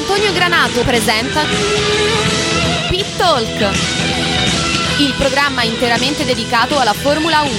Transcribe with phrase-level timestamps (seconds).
[0.00, 1.44] Antonio Granato presenta
[2.88, 3.68] Pit Talk,
[4.98, 7.50] il programma interamente dedicato alla Formula 1.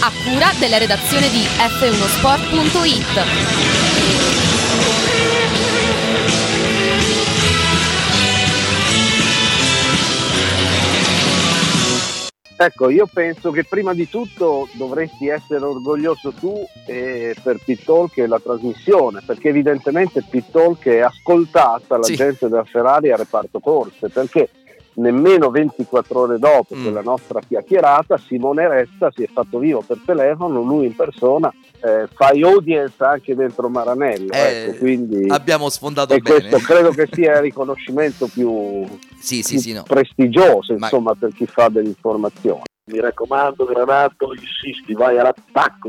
[0.00, 3.26] A cura della redazione di f1sport.it.
[12.60, 18.26] Ecco, io penso che prima di tutto dovresti essere orgoglioso tu eh, per Pittalk e
[18.26, 22.16] la trasmissione, perché evidentemente Pittalk è ascoltata la Sì.
[22.16, 24.48] gente della Ferrari al reparto corse, perché
[24.94, 26.82] nemmeno 24 ore dopo Mm.
[26.82, 32.08] quella nostra chiacchierata Simone Resta si è fatto vivo per telefono, lui in persona eh,
[32.14, 36.48] fa i audience anche dentro Maranello, Eh, ecco, quindi Abbiamo sfondato e bene.
[36.48, 38.84] questo credo che sia il riconoscimento più,
[39.18, 39.82] Sì, sì, più sì, no.
[39.84, 42.62] prestigioso Ma- insomma per chi fa dell'informazione.
[42.90, 45.88] Mi raccomando, Granato, insisti, vai all'attacco.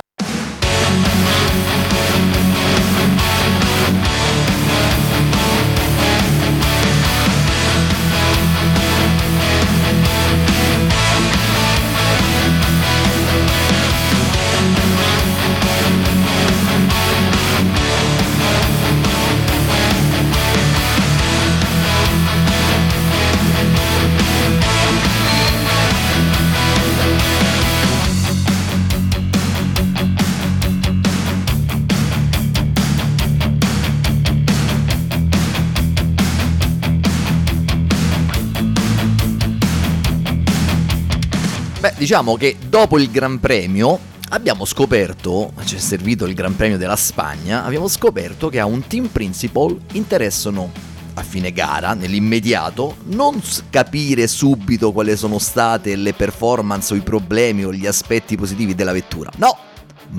[41.99, 43.99] Diciamo che dopo il Gran Premio
[44.29, 48.87] abbiamo scoperto, ci è servito il Gran Premio della Spagna, abbiamo scoperto che a un
[48.87, 50.71] team principal interessano
[51.15, 57.65] a fine gara, nell'immediato, non capire subito quali sono state le performance o i problemi
[57.65, 59.29] o gli aspetti positivi della vettura.
[59.35, 59.57] No,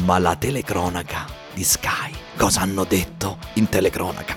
[0.02, 1.24] ma la telecronaca
[1.54, 2.12] di Sky.
[2.36, 4.36] Cosa hanno detto in telecronaca?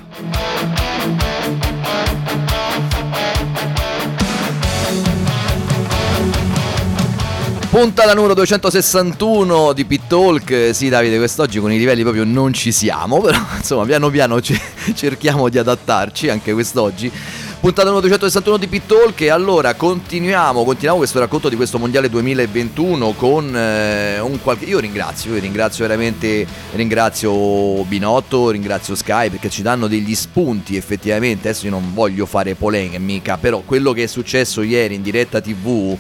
[7.74, 10.76] Puntata numero 261 di Pit Talk.
[10.76, 14.62] Sì, Davide, quest'oggi con i livelli proprio non ci siamo, però insomma, piano piano ci-
[14.94, 17.12] cerchiamo di adattarci anche quest'oggi.
[17.60, 22.10] Puntata numero 261 di Pit Talk e allora continuiamo, continuiamo questo racconto di questo Mondiale
[22.10, 24.66] 2021 con eh, un qualche...
[24.66, 31.48] Io ringrazio, io ringrazio veramente, ringrazio Binotto, ringrazio Sky perché ci danno degli spunti effettivamente,
[31.48, 35.98] adesso io non voglio fare polemica, però quello che è successo ieri in diretta TV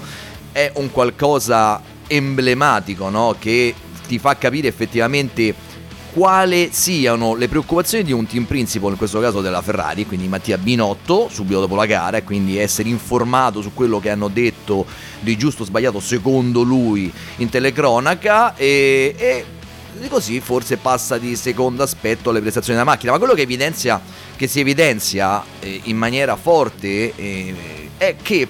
[0.54, 3.36] è un qualcosa emblematico, no?
[3.38, 3.76] Che
[4.08, 5.72] ti fa capire effettivamente
[6.14, 10.60] quali siano le preoccupazioni di un team principal, in questo caso della Ferrari, quindi Mattia
[10.60, 14.86] Binotto, subito dopo la gara, e quindi essere informato su quello che hanno detto
[15.20, 19.46] di giusto o sbagliato secondo lui in telecronaca e, e
[20.08, 24.00] così forse passa di secondo aspetto alle prestazioni della macchina, ma quello che evidenzia
[24.36, 27.56] che si evidenzia eh, in maniera forte eh,
[27.98, 28.48] è che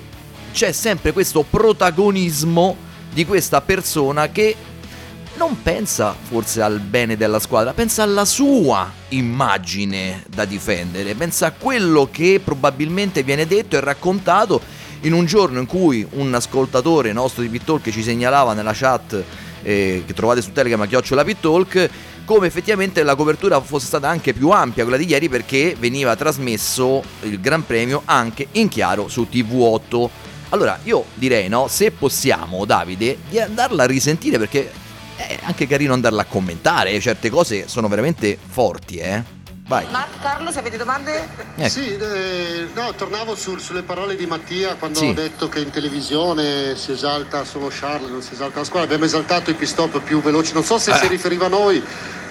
[0.54, 2.78] c'è sempre questo protagonismo
[3.12, 4.56] di questa persona che
[5.36, 11.52] non pensa forse al bene della squadra, pensa alla sua immagine da difendere, pensa a
[11.52, 14.62] quello che probabilmente viene detto e raccontato
[15.02, 19.22] in un giorno in cui un ascoltatore nostro di Pittalk ci segnalava nella chat
[19.64, 21.90] eh, che trovate su Telegram a chiocciola Pittalk
[22.26, 27.04] come effettivamente la copertura fosse stata anche più ampia quella di ieri perché veniva trasmesso
[27.24, 30.23] il Gran Premio anche in chiaro su TV8
[30.54, 34.72] allora, io direi, no, se possiamo, Davide, di andarla a risentire perché
[35.16, 39.24] è anche carino andarla a commentare, certe cose sono veramente forti, eh.
[39.66, 39.88] Vai.
[39.90, 41.28] Marco, Carlo, se avete domande?
[41.56, 41.70] Ecco.
[41.70, 45.08] Sì, eh, no, tornavo sul- sulle parole di Mattia quando Sì.
[45.08, 48.86] ha detto che in televisione si esalta solo Charles, non si esalta la squadra.
[48.86, 51.82] Abbiamo esaltato i pit stop più veloci, non so se si riferiva a noi,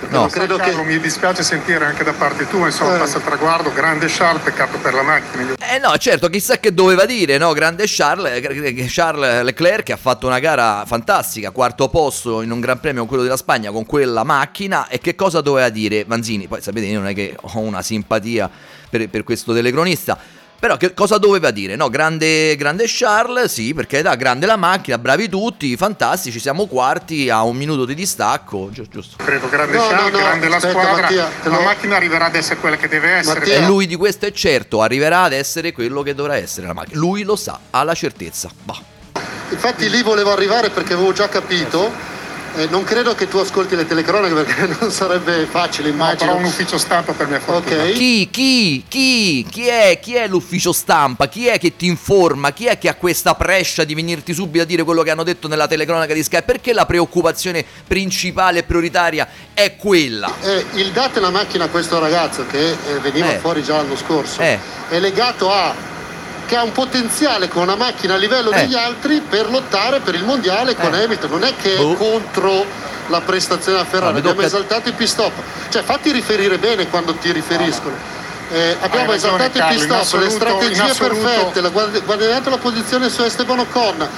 [0.08, 0.26] No.
[0.26, 0.75] credo che...
[0.82, 2.99] Mi dispiace sentire anche da parte tua, insomma, Eh.
[2.99, 5.54] passa il traguardo, grande Charles, peccato per la macchina.
[5.58, 7.52] Eh no, certo, chissà che doveva dire, no?
[7.52, 12.60] Grande Charles, eh, Charles Leclerc che ha fatto una gara fantastica, quarto posto in un
[12.60, 14.88] Gran Premio, quello della Spagna, con quella macchina.
[14.88, 16.46] E che cosa doveva dire Vanzini?
[16.46, 18.50] Poi sapete, io non è che ho una simpatia
[18.90, 20.19] per, per questo telecronista.
[20.62, 21.75] Però che cosa doveva dire?
[21.75, 27.29] No, grande, grande Charles, sì, perché da grande la macchina, bravi tutti, fantastici, siamo quarti
[27.29, 29.17] a un minuto di distacco, gi- giusto.
[29.25, 31.00] Credo grande No, Charles, no, no, grande la aspetta, squadra.
[31.00, 33.41] Mattia, la macchina arriverà ad essere quella che deve essere.
[33.41, 36.75] Mattia, E lui di questo è certo, arriverà ad essere quello che dovrà essere la
[36.75, 36.97] macchina.
[37.00, 38.49] Lui lo sa, ha la certezza.
[38.62, 38.81] Bah.
[39.49, 41.91] Infatti lì volevo arrivare perché avevo già capito.
[42.56, 46.31] Eh, non credo che tu ascolti le telecronache perché non sarebbe facile, No, immagino.
[46.32, 47.82] però un ufficio stampa per mia fortuna.
[47.82, 47.93] Ok.
[47.93, 51.28] Chi, chi, chi, chi è, chi è l'ufficio stampa?
[51.28, 52.52] Chi è che ti informa?
[52.52, 55.49] Chi è che ha questa prescia di venirti subito a dire quello che hanno detto
[55.49, 56.43] nella telecronaca di Sky?
[56.44, 60.31] Perché la preoccupazione principale e prioritaria è quella?
[60.43, 63.38] Eh, il date la macchina a questo ragazzo che eh, veniva Eh.
[63.38, 64.58] fuori già l'anno scorso Eh.
[64.88, 65.75] è legato a
[66.52, 68.56] che ha un potenziale con una macchina a livello Eh.
[68.60, 71.04] degli altri per lottare per il mondiale con Eh.
[71.04, 71.31] Hamilton.
[71.31, 72.62] Non è che è contro
[73.08, 75.32] la prestazione della Ferrari, No, mi abbiamo tocca- esaltato i pit stop.
[75.70, 77.94] Cioè fatti riferire bene quando ti riferiscono.
[78.50, 81.69] Eh, abbiamo ragione, esaltato i Carlo, pit in stop, le assoluto- strategie assoluto- perfette, la
[81.70, 84.08] guard- guadagnato la posizione su Esteban Ocon.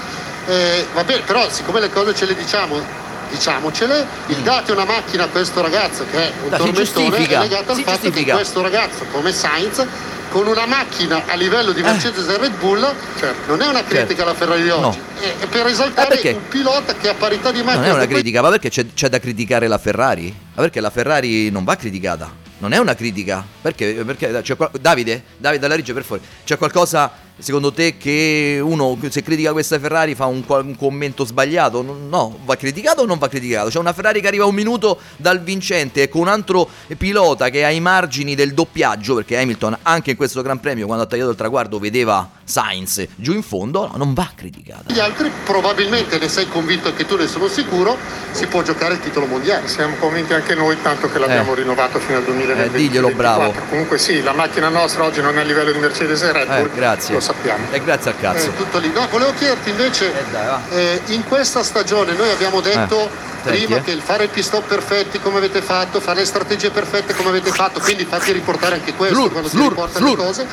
[0.49, 2.83] Eh, va bene, però siccome le cose ce le diciamo,
[3.31, 6.53] diciamocele, il date una macchina a questo ragazzo che è un Mm.
[6.53, 8.31] Si tormentone è legato al si fatto giustifica.
[8.33, 9.87] che questo ragazzo come Sainz
[10.35, 12.81] con una macchina a livello di Mercedes e Red Bull
[13.17, 13.47] Certo.
[13.47, 14.23] non è una critica Certo.
[14.23, 15.05] alla Ferrari di oggi, No.
[15.21, 16.31] è, è per Ah, esaltare perché?
[16.33, 19.09] un pilota che a parità di macchina Non è una critica, ma perché c'è, c'è
[19.09, 20.35] da criticare la Ferrari?
[20.55, 22.33] Ma perché la Ferrari non va criticata?
[22.59, 23.45] Non è una critica.
[23.63, 23.93] Perché?
[24.05, 25.23] perché qual- Davide?
[25.37, 26.23] Davide dalla Regia, per favore.
[26.45, 31.83] C'è qualcosa, secondo te, che uno, se critica questa Ferrari, fa un, un commento sbagliato?
[31.83, 33.69] No, va criticato o non va criticato?
[33.71, 37.65] C'è una Ferrari che arriva un minuto dal vincente e con un altro pilota che
[37.65, 41.31] ha i margini del doppiaggio, perché Hamilton, anche in questo Gran Premio, quando ha tagliato
[41.31, 44.93] il traguardo, vedeva Sainz giù in fondo, no, non va criticata.
[44.93, 47.97] gli altri probabilmente ne sei convinto anche tu ne sono sicuro
[48.33, 51.57] si può giocare il titolo mondiale Siamo convinti anche noi, tanto che l'abbiamo Eh.
[51.57, 52.75] rinnovato fino al 2020.
[52.75, 53.55] Eh, diglielo, bravo.
[53.71, 56.67] Comunque sì, la macchina nostra oggi non è a livello di Mercedes e Red Bull,
[56.67, 57.15] Eh, grazie.
[57.25, 57.67] Sappiamo.
[57.71, 58.47] E grazie al cazzo.
[58.47, 58.91] Eh, tutto lì.
[58.93, 63.09] No, volevo chiederti invece, Eh, dai, eh, in questa stagione noi abbiamo detto Eh,
[63.43, 63.83] senti, prima eh.
[63.83, 67.31] che il fare i pit stop perfetti come avete fatto, fare le strategie perfette come
[67.31, 70.19] avete fatto, quindi fatti riportare anche questo Slur, quando si riportano slur.
[70.19, 70.47] le cose.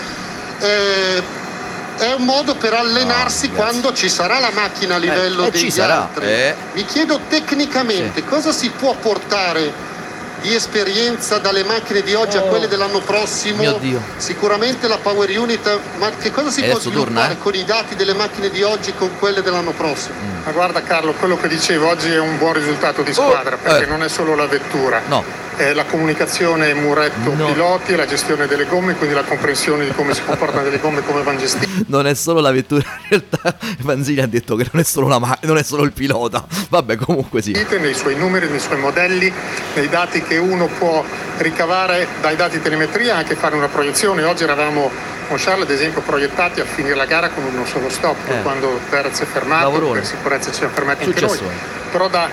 [0.60, 1.40] Eh,
[1.98, 5.80] è un modo per allenarsi Ah, quando ci sarà la macchina a livello eh, degli
[5.80, 6.26] altri.
[6.26, 6.56] eh.
[6.74, 8.26] Mi chiedo tecnicamente Sì.
[8.26, 9.72] cosa si può portare
[10.42, 13.58] di esperienza dalle macchine di oggi a quelle dell'anno prossimo.
[13.58, 13.62] Oh.
[13.62, 14.02] Mio Dio.
[14.18, 17.38] Sicuramente la Power Unit, ma che cosa si E può adesso torna, sviluppare eh.
[17.38, 20.16] con i dati delle macchine di oggi con quelle dell'anno prossimo?
[20.22, 20.44] Mm.
[20.46, 23.88] Ma guarda Carlo, quello che dicevo oggi è un buon risultato di squadra, perché eh.
[23.88, 25.24] non è solo la vettura, No.
[25.70, 27.46] È la comunicazione muretto No.
[27.46, 31.22] piloti, la gestione delle gomme, quindi la comprensione di come si comportano delle gomme come
[31.24, 31.68] vanno gestite.
[31.88, 35.20] Non è solo la vettura, in realtà Vanzini ha detto che non è solo la
[35.20, 36.46] ma- non è solo il pilota.
[36.70, 37.52] Vabbè, comunque sì.
[37.80, 39.32] nei suoi numeri, nei suoi modelli,
[39.76, 41.04] nei dati che uno può
[41.38, 44.24] ricavare dai dati telemetria anche fare una proiezione.
[44.24, 44.90] Oggi eravamo
[45.28, 48.42] con Charles ad esempio proiettati a finire la gara con uno solo stop, Eh.
[48.42, 50.00] quando Perez è fermato, Lavorone.
[50.00, 51.30] per sicurezza ci siamo fermati anche noi.
[51.30, 51.56] Successone.
[51.92, 52.30] Però da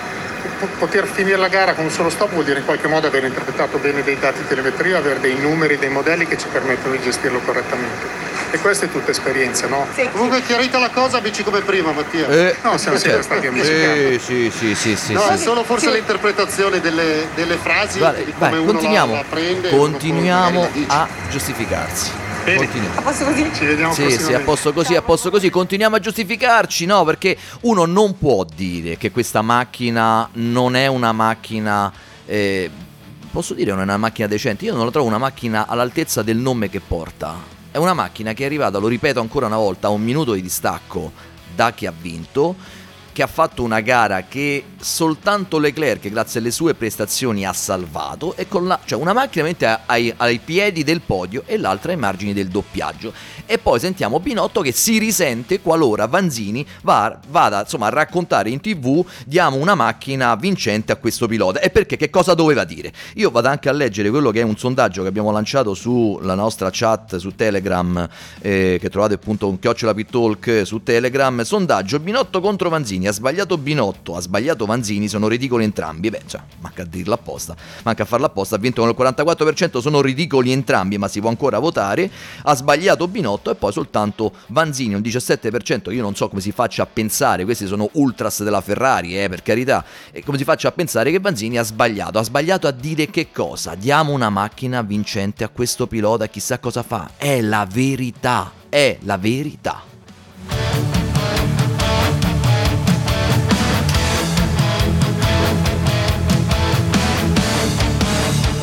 [0.77, 3.77] poter finire la gara con un solo stop vuol dire in qualche modo aver interpretato
[3.77, 8.27] bene dei dati telemetria, avere dei numeri, dei modelli che ci permettono di gestirlo correttamente.
[8.51, 9.85] E questa è tutta esperienza, no?
[10.11, 12.27] Comunque chiarita la cosa, amici come prima Mattia.
[12.27, 13.69] Eh, No, siamo sempre stati amici.
[13.69, 15.33] Eh, sì, sì, sì, sì, no, sì.
[15.33, 19.11] è solo forse l'interpretazione delle, delle frasi e di come vai, uno continuiamo.
[19.13, 19.69] la, la prende.
[19.69, 22.11] e continuiamo a giustificarsi.
[22.43, 22.57] Bene.
[22.57, 22.99] Continuiamo.
[22.99, 23.49] A posto così?
[23.53, 25.49] Ci vediamo Sì, sì, a posto così, a posto così.
[25.49, 27.03] Continuiamo a giustificarci, no?
[27.03, 31.91] Perché uno non può dire che questa macchina non è una macchina.
[32.25, 32.69] eh,
[33.31, 34.65] posso dire non è una macchina decente?
[34.65, 37.57] Io non la trovo una macchina all'altezza del nome che porta.
[37.71, 40.41] È una macchina che è arrivata, lo ripeto ancora una volta, a un minuto di
[40.41, 41.11] distacco
[41.55, 42.55] da chi ha vinto.
[43.11, 48.35] Che ha fatto una gara che soltanto Leclerc, grazie alle sue prestazioni, ha salvato.
[48.35, 49.47] E con la, cioè una macchina
[49.85, 53.11] ai, ai piedi del podio e l'altra ai margini del doppiaggio.
[53.45, 58.61] E poi sentiamo Pinotto che si risente qualora Vanzini va, vada insomma, a raccontare in
[58.61, 61.59] tv diamo una macchina vincente a questo pilota.
[61.59, 61.97] E perché?
[61.97, 62.93] Che cosa doveva dire?
[63.15, 66.69] Io vado anche a leggere quello che è un sondaggio che abbiamo lanciato sulla nostra
[66.71, 68.07] chat su Telegram,
[68.39, 71.41] eh, che trovate appunto con Chiocciola Pit Talk su Telegram.
[71.41, 73.07] Sondaggio Binotto contro Vanzini.
[73.09, 76.09] Ha sbagliato Binotto, ha sbagliato Vanzini, sono ridicoli entrambi.
[76.09, 78.55] Beh, cioè, manca a dirlo apposta, manca a farlo apposta.
[78.55, 82.09] Ha vinto con il 44%, sono ridicoli entrambi, ma si può ancora votare.
[82.43, 85.91] Ha sbagliato Binotto e poi soltanto Vanzini, un 17%.
[85.91, 89.41] Io non so come si faccia a pensare, questi sono ultras della Ferrari, eh, per
[89.41, 89.83] carità.
[90.11, 92.19] E come si faccia a pensare che Vanzini ha sbagliato?
[92.19, 93.73] Ha sbagliato a dire che cosa?
[93.73, 97.11] Diamo una macchina vincente a questo pilota, chissà cosa fa.
[97.17, 100.98] È la verità, è la verità.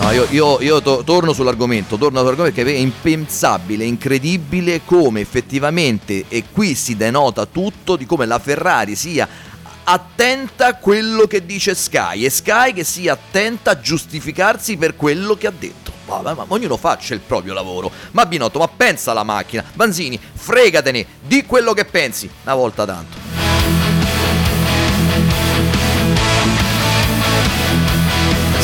[0.07, 6.27] No, io, io- io to- torno sull'argomento, torno sull'argomento perché è impensabile, incredibile come effettivamente,
[6.29, 9.27] e qui si denota tutto, di come la Ferrari sia
[9.83, 15.35] attenta a quello che dice Sky e Sky che sia attenta a giustificarsi per quello
[15.35, 15.91] che ha detto.
[16.07, 17.91] Vabbè, ma ognuno faccia il proprio lavoro.
[18.13, 19.65] Ma Binotto, ma pensa alla macchina.
[19.73, 22.31] Banzini, fregatene, di quello che pensi.
[22.45, 23.46] Una volta tanto.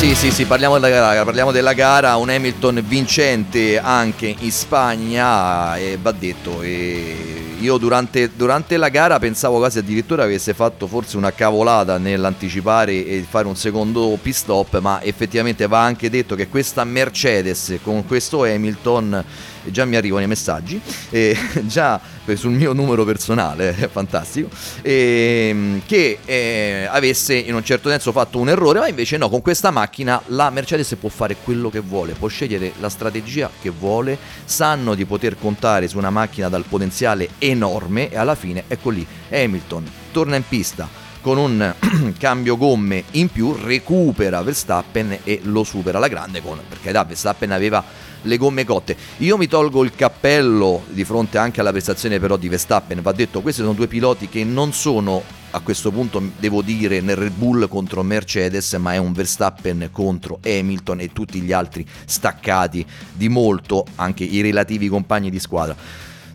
[0.03, 5.77] Sì, sì, sì, parliamo della gara, parliamo della gara, un Hamilton vincente anche in Spagna
[5.77, 11.17] e va detto, e io durante, durante la gara pensavo quasi addirittura avesse fatto forse
[11.17, 16.49] una cavolata nell'anticipare e fare un secondo pit stop, ma effettivamente va anche detto che
[16.49, 19.25] questa Mercedes con questo Hamilton
[19.71, 22.01] già mi arrivano i messaggi, e già
[22.35, 24.49] sul mio numero personale, è fantastico,
[24.81, 29.43] e, che eh, avesse in un certo senso fatto un errore, ma invece no, con
[29.43, 34.19] questa macchina la Mercedes può fare quello che vuole, può scegliere la strategia che vuole,
[34.45, 39.07] sanno di poter contare su una macchina dal potenziale enorme e alla fine ecco lì
[39.31, 40.89] Hamilton torna in pista
[41.21, 41.75] con un
[42.19, 47.53] cambio gomme in più recupera Verstappen e lo supera alla grande con perché da Verstappen
[47.53, 47.83] aveva
[48.23, 48.97] le gomme cotte.
[49.19, 53.41] Io mi tolgo il cappello di fronte anche alla prestazione però di Verstappen, va detto
[53.41, 57.69] questi sono due piloti che non sono a questo punto devo dire nel Red Bull
[57.69, 63.85] contro Mercedes, ma è un Verstappen contro Hamilton e tutti gli altri staccati di molto,
[63.97, 65.77] anche i relativi compagni di squadra.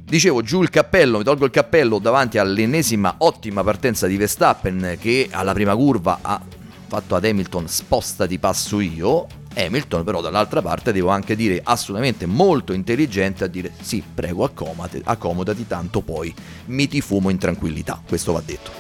[0.04, 5.28] Dicevo giù il cappello, mi tolgo il cappello davanti all'ennesima ottima partenza di Verstappen che
[5.32, 6.40] alla prima curva ha
[6.88, 9.28] fatto ad Hamilton sposta di passo io.
[9.58, 15.02] Hamilton però dall'altra parte devo anche dire assolutamente molto intelligente a dire sì prego accomodati,
[15.04, 16.34] accomodati tanto poi
[16.66, 18.72] mi ti fumo in tranquillità, questo va detto.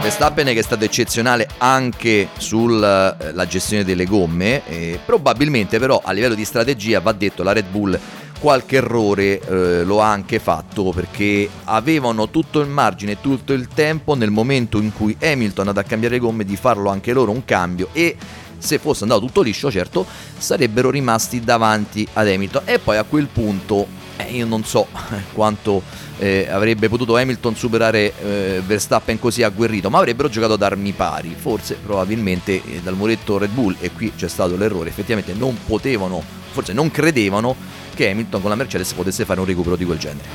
[0.00, 6.34] Verstappen che è stato eccezionale anche sulla gestione delle gomme, e probabilmente però a livello
[6.34, 7.98] di strategia va detto la Red Bull
[8.40, 14.14] qualche errore eh, lo ha anche fatto perché avevano tutto il margine, tutto il tempo
[14.14, 17.90] nel momento in cui Hamilton andò a cambiare gomme di farlo anche loro un cambio
[17.92, 18.16] e
[18.56, 20.06] se fosse andato tutto liscio certo
[20.36, 22.62] sarebbero rimasti davanti ad Hamilton.
[22.64, 24.86] E poi a quel punto eh, io non so
[25.34, 25.82] quanto
[26.18, 31.36] eh, avrebbe potuto Hamilton superare eh, Verstappen così agguerrito ma avrebbero giocato ad armi pari.
[31.38, 36.22] Forse probabilmente eh, dal muretto Red Bull e qui c'è stato l'errore effettivamente non potevano
[36.52, 37.54] forse non credevano
[38.00, 40.28] che Hamilton con la Mercedes potesse fare un recupero di quel genere.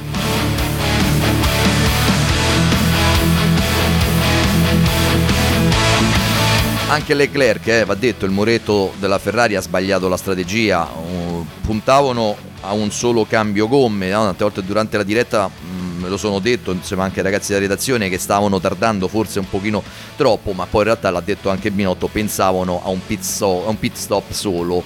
[6.88, 12.38] Anche Leclerc, eh, va detto, il muretto della Ferrari ha sbagliato la strategia, uh, puntavano
[12.62, 14.26] a un solo cambio gomme, no?
[14.26, 17.62] tante volte durante la diretta mh, me lo sono detto, insieme anche ai ragazzi della
[17.62, 19.82] redazione che stavano tardando forse un pochino
[20.16, 23.70] troppo, ma poi in realtà l'ha detto anche Binotto, pensavano a un pit, so- a
[23.70, 24.84] un pit stop solo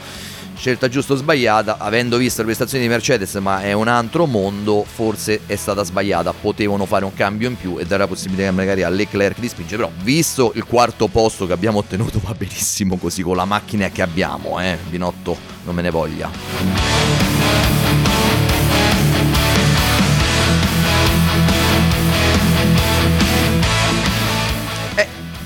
[0.59, 4.83] scelta giusta o sbagliata, avendo visto le prestazioni di Mercedes, ma è un altro mondo,
[4.83, 6.33] forse è stata sbagliata.
[6.33, 9.83] Potevano fare un cambio in più e dare la possibilità magari a Leclerc di spingere.
[9.83, 14.01] Però, visto il quarto posto che abbiamo ottenuto, va benissimo così con la macchina che
[14.01, 14.77] abbiamo, eh.
[14.89, 17.28] Binotto non me ne voglia.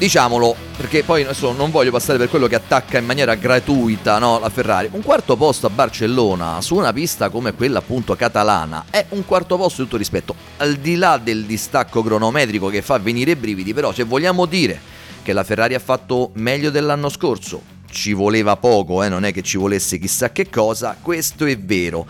[0.03, 4.37] Diciamolo, perché poi adesso non voglio passare per quello che attacca in maniera gratuita no,
[4.37, 4.89] la Ferrari.
[4.91, 9.55] Un quarto posto a Barcellona su una pista come quella appunto catalana è un quarto
[9.55, 10.35] posto di tutto rispetto.
[10.57, 14.77] Al di là del distacco cronometrico che fa venire i brividi, però se vogliamo dire
[15.23, 19.41] che la Ferrari ha fatto meglio dell'anno scorso, ci voleva poco, eh, non è che
[19.41, 22.05] ci volesse chissà che cosa, questo è vero.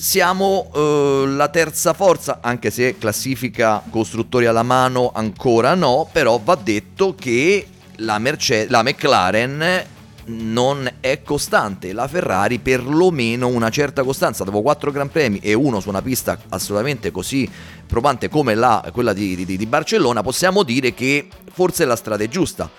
[0.00, 6.54] Siamo eh, la terza forza, anche se classifica costruttori alla mano ancora no, però va
[6.54, 7.66] detto che
[7.96, 9.84] la, Merce- la McLaren
[10.24, 15.80] non è costante, la Ferrari perlomeno una certa costanza, dopo quattro Gran Premi e uno
[15.80, 17.46] su una pista assolutamente così
[17.86, 22.28] probante come la, quella di, di, di Barcellona, possiamo dire che forse la strada è
[22.28, 22.70] giusta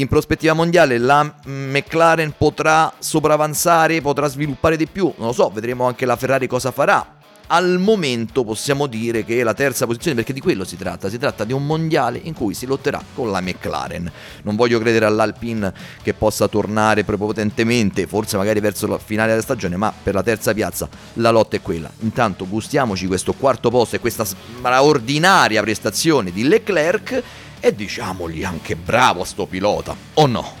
[0.00, 5.86] in prospettiva mondiale la McLaren potrà sopravanzare, potrà sviluppare di più, non lo so, vedremo
[5.86, 7.16] anche la Ferrari cosa farà.
[7.50, 11.44] Al momento possiamo dire che la terza posizione perché di quello si tratta, si tratta
[11.44, 14.12] di un mondiale in cui si lotterà con la McLaren.
[14.42, 19.78] Non voglio credere all'Alpine che possa tornare prepotentemente, forse magari verso la finale della stagione,
[19.78, 21.90] ma per la terza piazza la lotta è quella.
[22.00, 27.22] Intanto gustiamoci questo quarto posto e questa straordinaria prestazione di Leclerc
[27.60, 30.54] e diciamogli anche bravo a sto pilota, o no?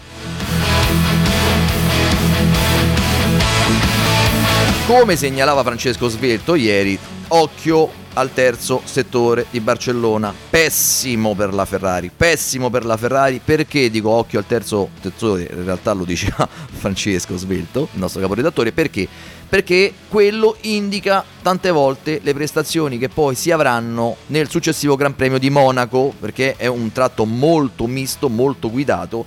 [4.86, 10.34] Come segnalava Francesco Svelto ieri, occhio al terzo settore di Barcellona.
[10.50, 13.40] Pessimo per la Ferrari, pessimo per la Ferrari.
[13.44, 15.48] Perché dico occhio al terzo settore?
[15.50, 18.72] In realtà lo diceva Francesco Svelto, il nostro caporedattore.
[18.72, 19.06] Perché?
[19.48, 25.38] Perché quello indica tante volte le prestazioni che poi si avranno nel successivo Gran Premio
[25.38, 29.24] di Monaco, perché è un tratto molto misto, molto guidato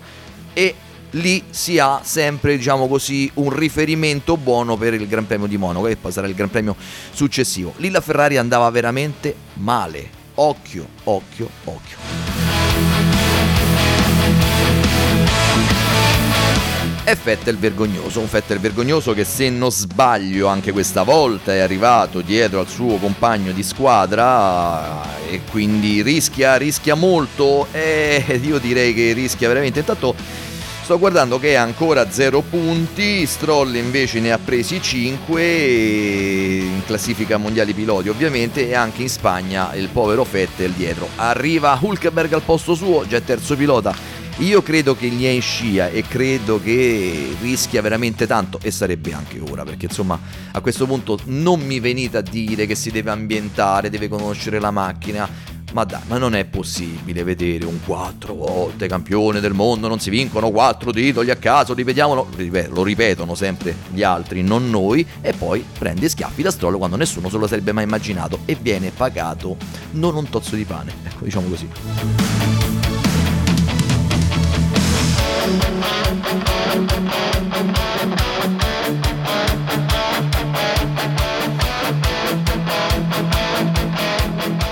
[0.54, 0.76] e
[1.12, 5.88] lì si ha sempre, diciamo così, un riferimento buono per il Gran Premio di Monaco,
[5.88, 6.76] e poi sarà il Gran Premio
[7.12, 7.74] successivo.
[7.78, 10.20] Lì la Ferrari andava veramente male.
[10.36, 12.31] Occhio, occhio, occhio.
[17.04, 22.22] E Vettel vergognoso, un Vettel vergognoso che se non sbaglio anche questa volta è arrivato
[22.22, 29.14] dietro al suo compagno di squadra e quindi rischia, rischia molto e io direi che
[29.14, 29.80] rischia veramente.
[29.80, 30.16] Intanto
[30.84, 37.38] Sto guardando che ha ancora 0 punti, Stroll invece ne ha presi 5 in classifica
[37.38, 41.08] mondiali piloti ovviamente e anche in Spagna il povero Vettel dietro.
[41.16, 44.21] Arriva Hulkenberg al posto suo, già terzo pilota.
[44.38, 49.14] Io credo che gli è in scia e credo che rischia veramente tanto e sarebbe
[49.14, 50.20] anche ora perché insomma
[50.52, 54.72] a questo punto non mi venite a dire che si deve ambientare, deve conoscere la
[54.72, 55.30] macchina
[55.74, 60.10] ma dai, ma non è possibile vedere un quattro volte campione del mondo, non si
[60.10, 62.28] vincono quattro titoli a caso, ripetiamolo,
[62.70, 67.30] lo ripetono sempre gli altri, non noi, e poi prende schiaffi da Stroll quando nessuno
[67.30, 69.56] se lo sarebbe mai immaginato e viene pagato
[69.92, 72.51] non un tozzo di pane, ecco diciamo così.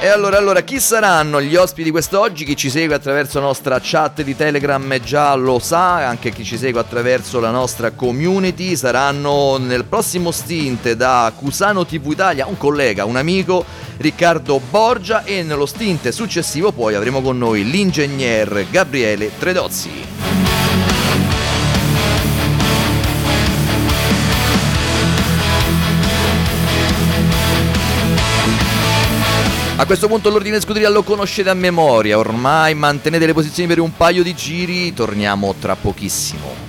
[0.01, 2.43] E allora, allora, chi saranno gli ospiti quest'oggi?
[2.43, 6.57] Chi ci segue attraverso la nostra chat di Telegram già lo sa, anche chi ci
[6.57, 8.75] segue attraverso la nostra community.
[8.75, 13.63] Saranno nel prossimo stint da Cusano TV Italia un collega, un amico,
[13.97, 20.28] Riccardo Borgia e nello stint successivo poi avremo con noi l'ingegner Gabriele Tredozzi.
[29.79, 33.95] A questo punto l'ordine scuderia lo conoscete a memoria, ormai mantenete le posizioni per un
[33.95, 36.68] paio di giri, torniamo tra pochissimo.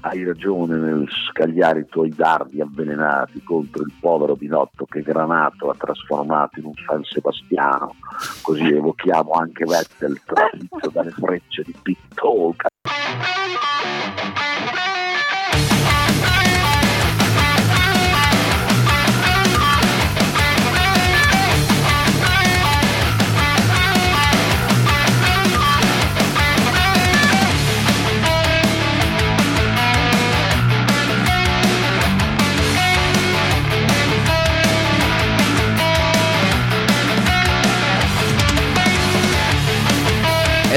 [0.00, 5.74] hai ragione nel scagliare i tuoi dardi avvelenati contro il povero Pinotto che Granato ha
[5.74, 7.94] trasformato in un San Sebastiano,
[8.42, 12.68] così evochiamo anche Vettel trafitto dalle frecce di Pitolca.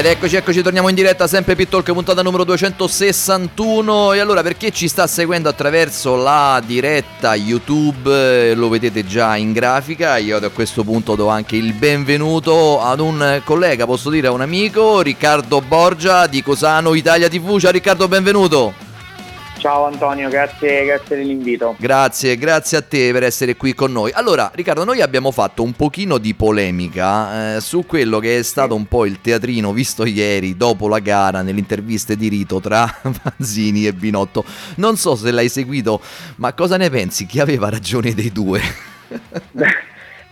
[0.02, 4.14] Ed eccoci, eccoci, torniamo in diretta, sempre Pittalk, puntata numero 261.
[4.14, 8.10] E allora, per chi ci sta seguendo attraverso la diretta YouTube,
[8.50, 12.98] eh, lo vedete già in grafica, io a questo punto do anche il benvenuto ad
[12.98, 17.60] un collega, posso dire a un amico, Riccardo Borgia di Cosano Italia TV.
[17.60, 18.91] Ciao Riccardo, benvenuto.
[19.62, 21.76] Ciao Antonio, grazie, grazie dell'invito.
[21.78, 24.10] Grazie, grazie a te per essere qui con noi.
[24.12, 28.74] Allora, Riccardo, noi abbiamo fatto un pochino di polemica eh, su quello che è stato
[28.74, 33.86] un po' il teatrino visto ieri dopo la gara nelle interviste di rito tra Manzini
[33.86, 34.44] e Binotto.
[34.78, 36.00] Non so se l'hai seguito,
[36.38, 37.24] ma cosa ne pensi?
[37.26, 38.60] Chi aveva ragione dei due?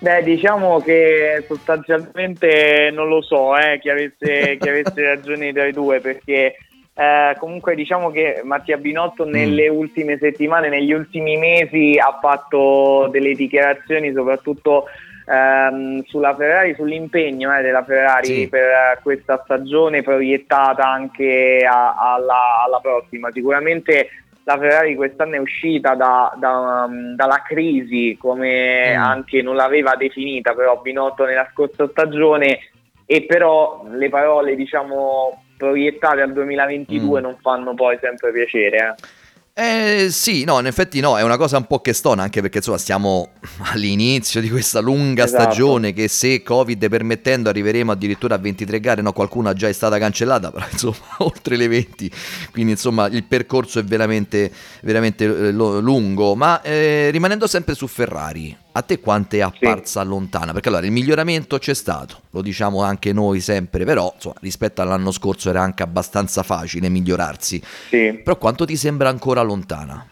[0.00, 6.00] Beh, diciamo che sostanzialmente non lo so eh, chi, avesse, chi avesse ragione dei due
[6.00, 6.56] perché
[7.00, 9.30] eh, comunque diciamo che Mattia Binotto Mm.
[9.30, 14.84] nelle ultime settimane, negli ultimi mesi ha fatto delle dichiarazioni soprattutto
[15.26, 18.48] ehm, sulla Ferrari, sull'impegno eh, della Ferrari Sì.
[18.48, 23.30] per eh, questa stagione proiettata anche a- alla, alla prossima.
[23.32, 24.08] Sicuramente
[24.44, 29.00] la Ferrari quest'anno è uscita da- da, um, dalla crisi come Mm.
[29.00, 32.58] anche non l'aveva definita però Binotto nella scorsa stagione
[33.06, 37.22] e però le parole diciamo proiettate al 2022 Mm.
[37.22, 39.18] non fanno poi sempre piacere eh.
[39.52, 42.58] Eh sì, no, in effetti no, è una cosa un po' che stona, anche perché
[42.58, 43.32] insomma stiamo
[43.72, 45.42] all'inizio di questa lunga Esatto.
[45.42, 49.98] stagione che se Covid permettendo arriveremo addirittura a 23 gare, no, qualcuna già è stata
[49.98, 52.10] cancellata, però insomma oltre le 20,
[52.52, 54.50] quindi insomma il percorso è veramente,
[54.82, 60.52] veramente eh, lungo, ma eh, rimanendo sempre su Ferrari, a te quanto è apparsa lontana?
[60.52, 65.10] Perché allora il miglioramento c'è stato, lo diciamo anche noi sempre, però insomma rispetto all'anno
[65.10, 68.20] scorso era anche abbastanza facile migliorarsi, Sì.
[68.22, 70.06] però quanto ti sembra ancora lontana?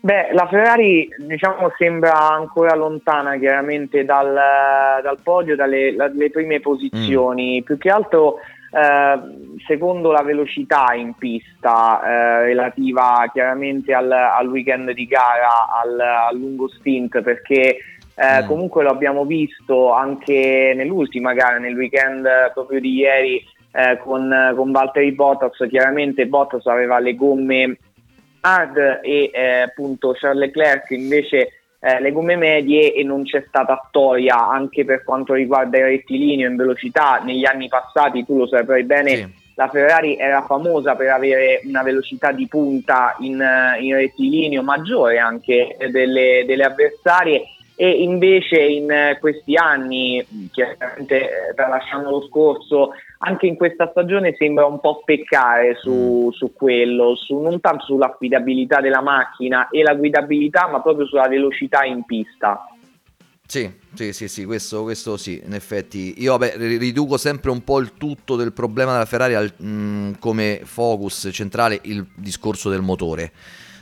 [0.00, 4.32] Beh, la Ferrari diciamo sembra ancora lontana chiaramente dal,
[5.02, 8.36] dal podio, dalle dalle prime posizioni, più che altro
[8.76, 15.98] eh, secondo la velocità in pista eh, relativa chiaramente al, al weekend di gara, al,
[15.98, 17.78] al lungo stint, perché
[18.18, 18.46] eh, Mm.
[18.46, 24.72] comunque lo abbiamo visto anche nell'ultima gara, nel weekend proprio di ieri eh, con, con
[24.72, 27.78] Valtteri Bottas, chiaramente Bottas aveva le gomme
[28.40, 33.86] hard e eh, appunto Charles Leclerc invece eh, le gomme medie e non c'è stata
[33.88, 37.20] storia anche per quanto riguarda il rettilineo in velocità.
[37.24, 42.30] Negli anni passati tu lo saprai bene la Ferrari era famosa per avere una velocità
[42.32, 49.18] di punta in, eh, in rettilineo maggiore anche delle, delle avversarie e invece in eh,
[49.20, 55.76] questi anni, chiaramente eh, tralasciando lo scorso, anche in questa stagione sembra un po' peccare
[55.76, 61.28] su, su quello, su, non tanto sull'affidabilità della macchina e la guidabilità, ma proprio sulla
[61.28, 62.66] velocità in pista.
[63.46, 66.14] Sì, sì, sì, sì, questo, questo sì, in effetti.
[66.22, 70.18] Io vabbè, ri- riduco sempre un po' il tutto del problema della Ferrari al- mh,
[70.18, 73.32] come focus centrale il discorso del motore.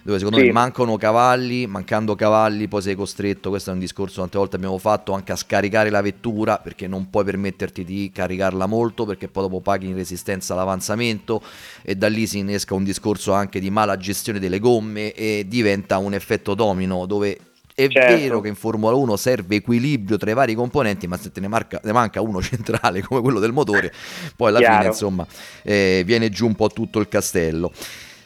[0.07, 0.45] Dove secondo Sì.
[0.45, 4.57] me mancano cavalli, mancando cavalli poi sei costretto, questo è un discorso che tante volte
[4.57, 9.29] abbiamo fatto, anche a scaricare la vettura perché non puoi permetterti di caricarla molto perché
[9.29, 11.43] poi dopo paghi in resistenza all'avanzamento
[11.81, 15.97] e da lì si innesca un discorso anche di mala gestione delle gomme e diventa
[15.97, 17.38] un effetto domino dove
[17.75, 18.14] è Certo.
[18.14, 21.49] vero che in Formula 1 serve equilibrio tra i vari componenti, ma se te ne,
[21.49, 23.90] marca- ne manca uno centrale come quello del motore,
[24.37, 24.75] poi alla Chiaro.
[24.77, 25.27] fine insomma
[25.62, 27.73] eh, viene giù un po' tutto il castello.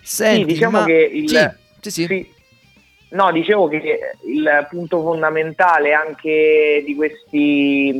[0.02, 1.28] Senti, sì, diciamo ma- che il...
[1.28, 1.48] Sì,
[1.90, 2.36] sì, sì.
[3.10, 7.90] No, dicevo che il punto fondamentale anche di, questi,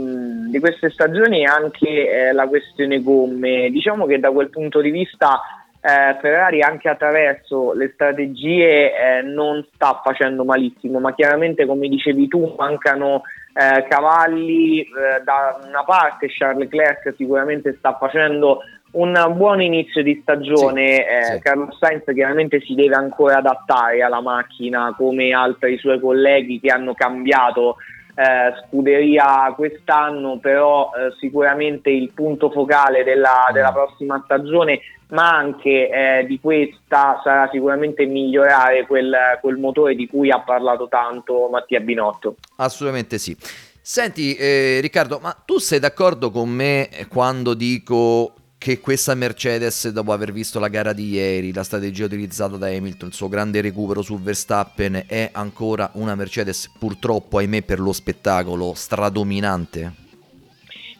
[0.51, 1.89] di queste stagioni è anche
[2.29, 3.71] eh, la questione gomme.
[3.71, 5.41] Diciamo che da quel punto di vista
[5.81, 12.29] eh, Ferrari anche attraverso le strategie eh, non sta facendo malissimo, ma chiaramente come dicevi
[12.29, 13.23] tu mancano
[13.55, 18.61] eh, cavalli eh, da una parte Charles Leclerc sicuramente sta facendo
[18.93, 24.95] un buon inizio di stagione, eh, Carlos Sainz chiaramente si deve ancora adattare alla macchina
[24.97, 27.77] come altri suoi colleghi che hanno cambiato
[28.15, 35.89] eh, scuderia quest'anno, però eh, sicuramente il punto focale della, della prossima stagione, ma anche
[35.89, 41.81] eh, di questa sarà sicuramente migliorare quel, quel motore di cui ha parlato tanto Mattia
[41.81, 42.37] Binotto.
[42.57, 43.37] Assolutamente sì.
[43.81, 50.13] Senti eh, Riccardo, ma tu sei d'accordo con me quando dico che questa Mercedes, dopo
[50.13, 54.03] aver visto la gara di ieri, la strategia utilizzata da Hamilton, il suo grande recupero
[54.03, 59.93] su Verstappen, è ancora una Mercedes purtroppo, ahimè, per lo spettacolo stradominante?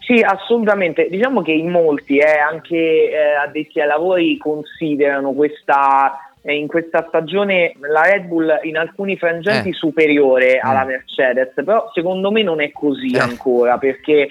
[0.07, 1.09] Sì, assolutamente.
[1.11, 2.77] Diciamo che in molti, eh, anche
[3.11, 9.19] eh, addetti ai lavori, considerano questa, eh, in questa stagione la Red Bull in alcuni
[9.19, 9.75] frangenti Eh.
[9.75, 10.89] superiore alla Mm.
[10.89, 13.19] Mercedes, però secondo me non è così Eh.
[13.19, 14.29] ancora perché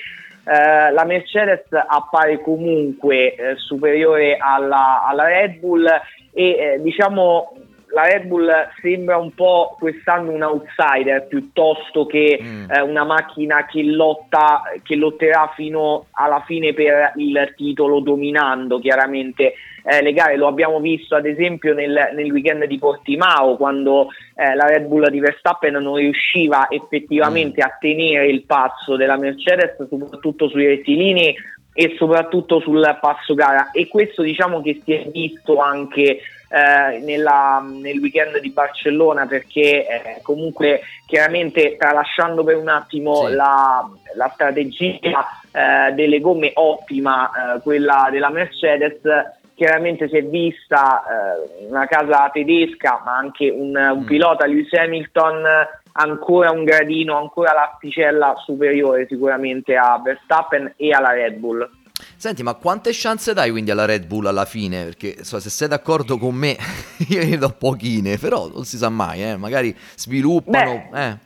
[0.49, 5.85] eh, la Mercedes appare comunque eh, superiore alla, alla Red Bull
[6.33, 7.53] e eh, diciamo
[7.93, 8.49] la Red Bull
[8.81, 12.69] sembra un po' quest'anno un outsider piuttosto che Mm.
[12.69, 19.53] eh, una macchina che lotta, che lotterà fino alla fine per il titolo dominando chiaramente
[19.89, 20.35] eh, le gare.
[20.35, 25.07] Lo abbiamo visto ad esempio nel, nel weekend di Portimao quando eh, la Red Bull
[25.09, 31.33] di Verstappen non riusciva effettivamente a tenere il passo della Mercedes, soprattutto sui rettilinei
[31.73, 36.19] e soprattutto sul passo gara e questo diciamo che si è visto anche
[36.49, 43.33] eh, nella- nel weekend di Barcellona perché eh, comunque chiaramente tralasciando per un attimo Sì.
[43.35, 49.01] la, la strategia eh, delle gomme ottima, eh, quella della Mercedes,
[49.57, 54.05] chiaramente si è vista eh, una casa tedesca ma anche un, un Mm.
[54.05, 55.43] pilota Lewis Hamilton
[55.93, 61.67] ancora un gradino, ancora l'asticella superiore sicuramente a Verstappen e alla Red Bull.
[62.15, 64.83] Senti, ma quante chance dai quindi alla Red Bull alla fine?
[64.83, 66.55] Perché insomma, se sei d'accordo con me,
[67.09, 70.89] io ne do pochine, però non si sa mai, eh, magari sviluppano...
[70.93, 71.25] eh.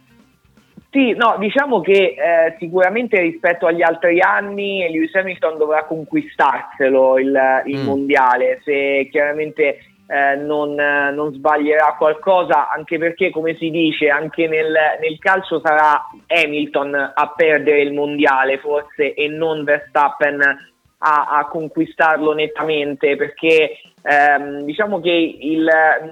[0.92, 7.62] Sì, no, diciamo che eh, sicuramente rispetto agli altri anni Lewis Hamilton dovrà conquistarselo il,
[7.66, 7.86] il Mm.
[7.86, 9.78] mondiale, se chiaramente
[10.08, 16.08] eh, non, non sbaglierà qualcosa, anche perché come si dice anche nel, nel calcio sarà
[16.28, 20.71] Hamilton a perdere il mondiale forse e non Verstappen
[21.04, 25.70] a, a conquistarlo nettamente perché ehm, diciamo che il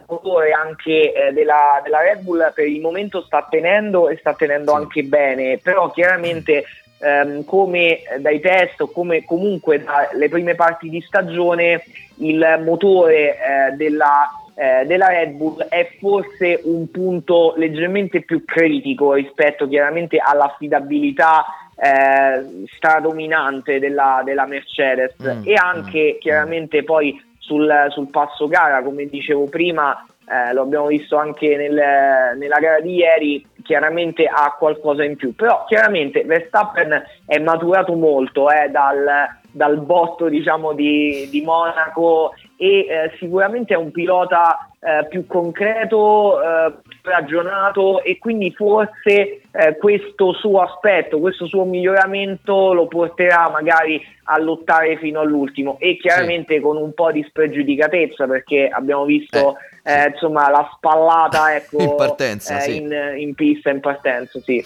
[0.08, 4.74] motore anche eh, della, della Red Bull per il momento sta tenendo e sta tenendo
[4.74, 6.66] anche bene però chiaramente
[7.00, 11.84] ehm, come dai test o come comunque dalle prime parti di stagione
[12.18, 14.28] il motore eh, della
[14.60, 21.46] eh, della Red Bull è forse un punto leggermente più critico rispetto chiaramente all'affidabilità
[21.82, 25.16] eh, stradominante della, della Mercedes.
[25.22, 30.88] Mm, e anche chiaramente poi sul, sul passo gara, come dicevo prima, eh, lo abbiamo
[30.88, 37.04] visto anche nel- nella gara di ieri, chiaramente ha qualcosa in più, però chiaramente Verstappen
[37.26, 39.06] è maturato molto eh, dal,
[39.52, 46.42] dal botto diciamo di, di Monaco e eh, sicuramente è un pilota eh, più concreto,
[46.42, 54.02] eh, ragionato e quindi forse eh, questo suo aspetto, questo suo miglioramento lo porterà magari
[54.24, 60.10] a lottare fino all'ultimo e chiaramente con un po' di spregiudicatezza perché abbiamo visto eh,
[60.10, 62.76] insomma la spallata ecco, In partenza, eh, sì.
[62.78, 64.64] in, in pista in partenza sì.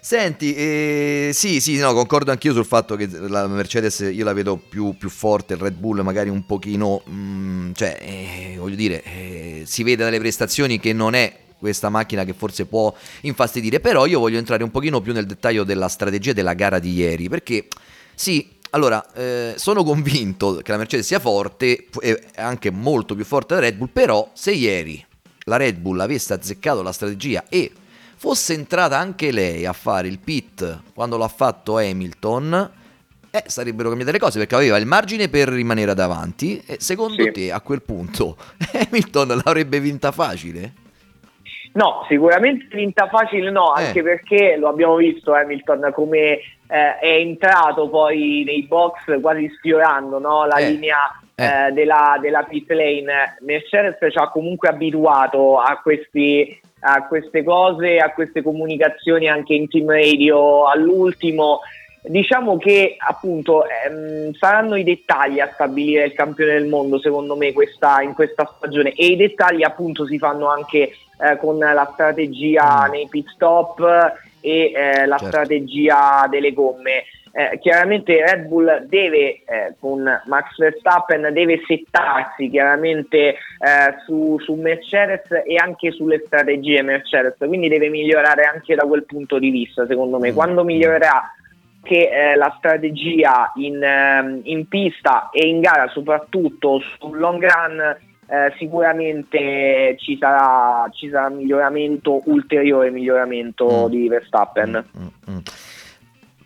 [0.00, 4.56] Senti, eh, sì, sì, no, concordo anch'io sul fatto che la Mercedes io la vedo
[4.56, 9.62] più, più forte, il Red Bull magari un pochino, mm, cioè, eh, voglio dire, eh,
[9.66, 14.20] si vede dalle prestazioni che non è questa macchina che forse può infastidire, però io
[14.20, 17.66] voglio entrare un pochino più nel dettaglio della strategia della gara di ieri, perché
[18.14, 23.54] sì, allora, eh, sono convinto che la Mercedes sia forte e anche molto più forte
[23.54, 25.04] della Red Bull, però se ieri
[25.44, 27.72] la Red Bull avesse azzeccato la strategia e
[28.16, 32.70] fosse entrata anche lei a fare il pit quando l'ha fatto Hamilton,
[33.30, 37.30] eh, sarebbero cambiate le cose perché aveva il margine per rimanere davanti e secondo Sì.
[37.30, 38.36] te a quel punto
[38.72, 40.72] Hamilton l'avrebbe vinta facile?
[41.72, 43.84] No, sicuramente vinta facile no, Eh.
[43.86, 46.18] anche perché lo abbiamo visto Hamilton come
[46.70, 50.70] eh, è entrato poi nei box quasi sfiorando no, la Eh.
[50.70, 50.96] linea
[51.34, 51.44] Eh.
[51.68, 53.36] eh, della, della pit lane.
[53.40, 59.68] Mercedes ci ha comunque abituato a, questi, a queste cose, a queste comunicazioni anche in
[59.68, 61.60] team radio all'ultimo.
[62.02, 67.52] Diciamo che appunto ehm, saranno i dettagli a stabilire il campione del mondo secondo me
[67.52, 70.78] questa, in questa stagione e i dettagli appunto si fanno anche
[71.20, 72.90] eh, con la strategia Mm.
[72.90, 73.80] nei pit stop
[74.40, 75.26] e eh, la Certo.
[75.26, 77.02] strategia delle gomme.
[77.32, 83.34] Eh, chiaramente Red Bull deve eh, con Max Verstappen deve settarsi chiaramente eh,
[84.06, 89.38] su, su Mercedes e anche sulle strategie Mercedes quindi deve migliorare anche da quel punto
[89.38, 90.34] di vista secondo me Mm.
[90.34, 91.34] quando migliorerà
[91.88, 97.96] che eh, la strategia in, ehm, in pista e in gara soprattutto sul long run
[98.30, 103.90] eh, sicuramente ci sarà, ci sarà miglioramento ulteriore miglioramento Mm.
[103.90, 105.38] di Verstappen Mm, mm.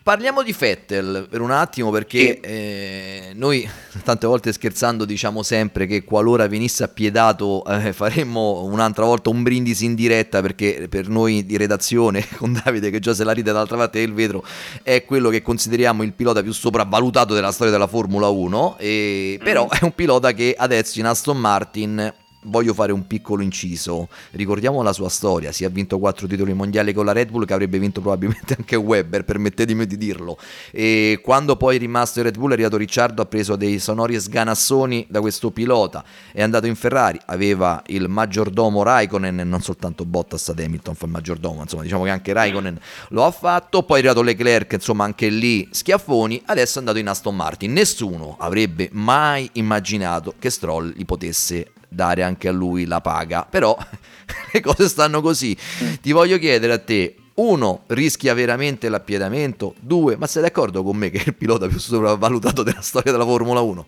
[0.03, 3.69] Parliamo di Vettel per un attimo perché eh, noi
[4.03, 9.85] tante volte scherzando diciamo sempre che qualora venisse appiedato eh, faremmo un'altra volta un brindisi
[9.85, 13.77] in diretta perché per noi di redazione con Davide che già se la ride dall'altra
[13.77, 14.45] parte del vetro
[14.83, 19.69] è quello che consideriamo il pilota più sopravvalutato della storia della Formula 1 e, però
[19.69, 22.13] è un pilota che adesso in Aston Martin
[22.45, 24.09] voglio fare un piccolo inciso.
[24.33, 27.53] Ricordiamo la sua storia, si è vinto quattro titoli mondiali con la Red Bull che
[27.53, 30.39] avrebbe vinto probabilmente anche Webber, permettetemi di dirlo.
[30.71, 34.19] E quando poi è rimasto in Red Bull è arrivato Ricciardo, ha preso dei sonori
[34.19, 40.49] sganassoni da questo pilota, è andato in Ferrari, aveva il maggiordomo Raikkonen, non soltanto Bottas
[40.49, 42.79] ad Hamilton fa il maggiordomo, insomma diciamo che anche Raikkonen
[43.09, 47.09] lo ha fatto, poi è arrivato Leclerc, insomma anche lì schiaffoni, adesso è andato in
[47.09, 47.73] Aston Martin.
[47.73, 53.47] Nessuno avrebbe mai immaginato che Stroll gli potesse dare anche a lui la paga.
[53.49, 53.77] Però
[54.53, 55.57] le cose stanno così.
[56.01, 57.17] Ti voglio chiedere a te.
[57.35, 59.75] Uno, rischia veramente l'appiedamento?
[59.81, 63.25] Due, ma sei d'accordo con me che è il pilota più sopravvalutato della storia della
[63.25, 63.87] Formula 1?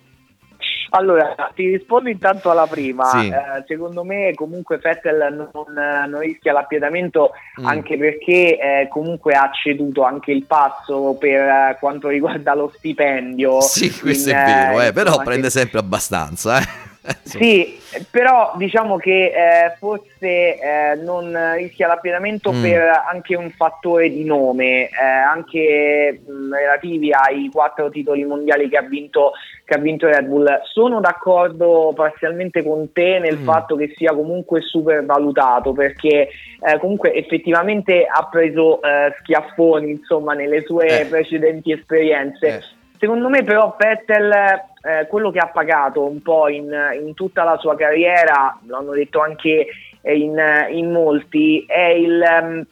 [0.97, 3.05] Allora, ti rispondo intanto alla prima.
[3.07, 3.27] Sì.
[3.27, 7.67] Eh, secondo me comunque Vettel non, non rischia l'appiedamento Mm.
[7.67, 13.61] anche perché eh, comunque ha ceduto anche il passo per eh, quanto riguarda lo stipendio.
[13.61, 16.59] Sì, questo in, è vero, eh, eh, però prende sempre abbastanza.
[17.25, 17.79] Sì,
[18.11, 22.62] però diciamo che eh, forse eh, non rischia l'appiedamento Mm.
[22.62, 24.90] per anche un fattore di nome, eh,
[25.29, 29.33] anche mh, relativi ai quattro titoli mondiali che ha vinto
[29.67, 30.47] che ha vinto Red Bull.
[30.64, 33.45] Sono d'accordo parzialmente con te nel Mm.
[33.45, 36.29] fatto che sia comunque super valutato perché
[36.61, 41.07] eh, comunque effettivamente ha preso eh, schiaffoni insomma nelle sue Eh.
[41.07, 42.62] precedenti esperienze.
[43.05, 47.59] Secondo me però Vettel eh, quello che ha pagato un po' in, in tutta la
[47.59, 49.67] sua carriera, l'hanno detto anche
[50.01, 50.40] eh, in,
[50.71, 52.67] in molti, è il, ehm,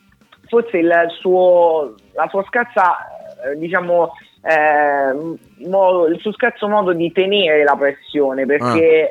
[0.49, 2.97] forse il suo, la sua scarsa,
[3.45, 9.09] eh, diciamo, eh, mo- il suo scarso modo di tenere la pressione perché eh,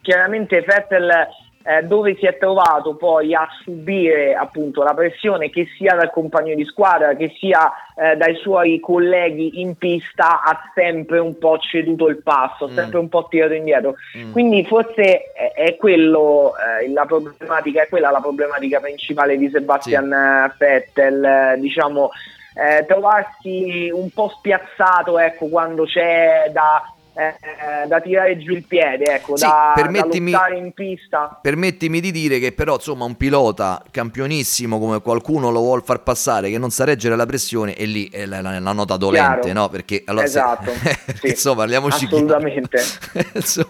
[0.00, 1.28] chiaramente Vettel
[1.64, 6.54] eh, dove si è trovato poi a subire appunto la pressione che sia dal compagno
[6.54, 12.08] di squadra che sia eh, dai suoi colleghi in pista ha sempre un po' ceduto
[12.08, 12.74] il passo, ha Mm.
[12.76, 13.94] sempre un po' tirato indietro.
[14.16, 14.32] Mm.
[14.32, 20.12] Quindi forse è, è quello eh, la problematica, è quella la problematica principale di Sebastian
[20.12, 22.10] eh, Vettel, eh, diciamo
[22.54, 26.82] eh, trovarsi un po' spiazzato ecco, quando c'è da,
[27.14, 31.38] eh, da tirare giù il piede, ecco, Sì, da, da permettimi- lottare in pista.
[31.42, 36.50] Permettimi di dire che però insomma un pilota campionissimo come qualcuno lo vuol far passare
[36.50, 39.60] che non sa reggere la pressione e lì è la, la- la nota dolente Chiaro.
[39.60, 39.68] no?
[39.68, 42.78] perché allora se- Esatto, perché, sì, insomma parliamoci assolutamente.
[43.34, 43.68] Insomma,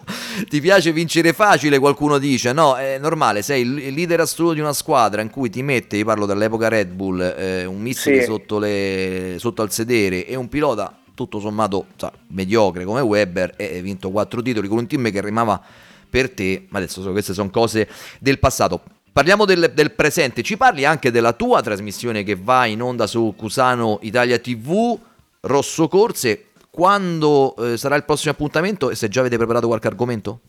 [0.48, 4.72] ti piace vincere facile qualcuno dice no è normale sei il leader assoluto di una
[4.72, 8.24] squadra in cui ti mette io parlo dell'epoca Red Bull eh, un missile Sì.
[8.26, 13.76] sotto, le- sotto al sedere e un pilota tutto sommato sa, mediocre come Weber e
[13.76, 15.60] hai vinto quattro titoli con un team che rimava
[16.08, 20.56] per te ma adesso so- queste sono cose del passato Parliamo del, del presente, ci
[20.56, 24.98] parli anche della tua trasmissione che va in onda su Cusano Italia TV,
[25.40, 30.40] Rosso Corse, quando eh, sarà il prossimo appuntamento e se già avete preparato qualche argomento?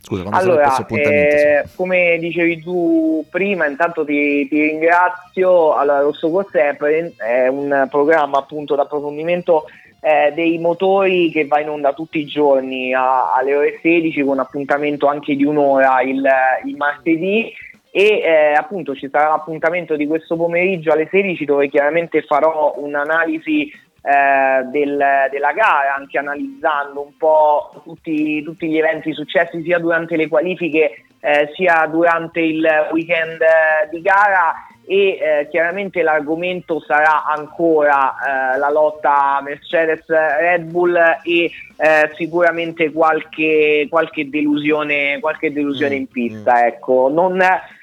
[0.00, 1.36] Scusa, quando sarà il Allora, prossimo appuntamento?
[1.36, 5.74] eh, come dicevi tu prima, intanto ti, ti ringrazio.
[5.74, 9.66] Allora, Rosso Corse è, è un programma appunto d'approfondimento
[10.04, 14.40] eh, dei motori che va in onda tutti i giorni a- alle ore 16 con
[14.40, 16.20] appuntamento anche di un'ora il,
[16.64, 17.52] il martedì.
[17.94, 23.70] E eh, appunto ci sarà l'appuntamento di questo pomeriggio alle 16 dove chiaramente farò un'analisi
[24.04, 30.16] eh, del- della gara, anche analizzando un po' tutti, tutti gli eventi successi sia durante
[30.16, 37.24] le qualifiche eh, sia durante il weekend eh, di gara e eh, chiaramente l'argomento sarà
[37.24, 38.14] ancora
[38.54, 46.66] eh, la lotta Mercedes-Red Bull e eh, sicuramente qualche, qualche delusione, qualche delusione in pista.
[46.66, 47.08] Ecco.
[47.12, 47.40] Non,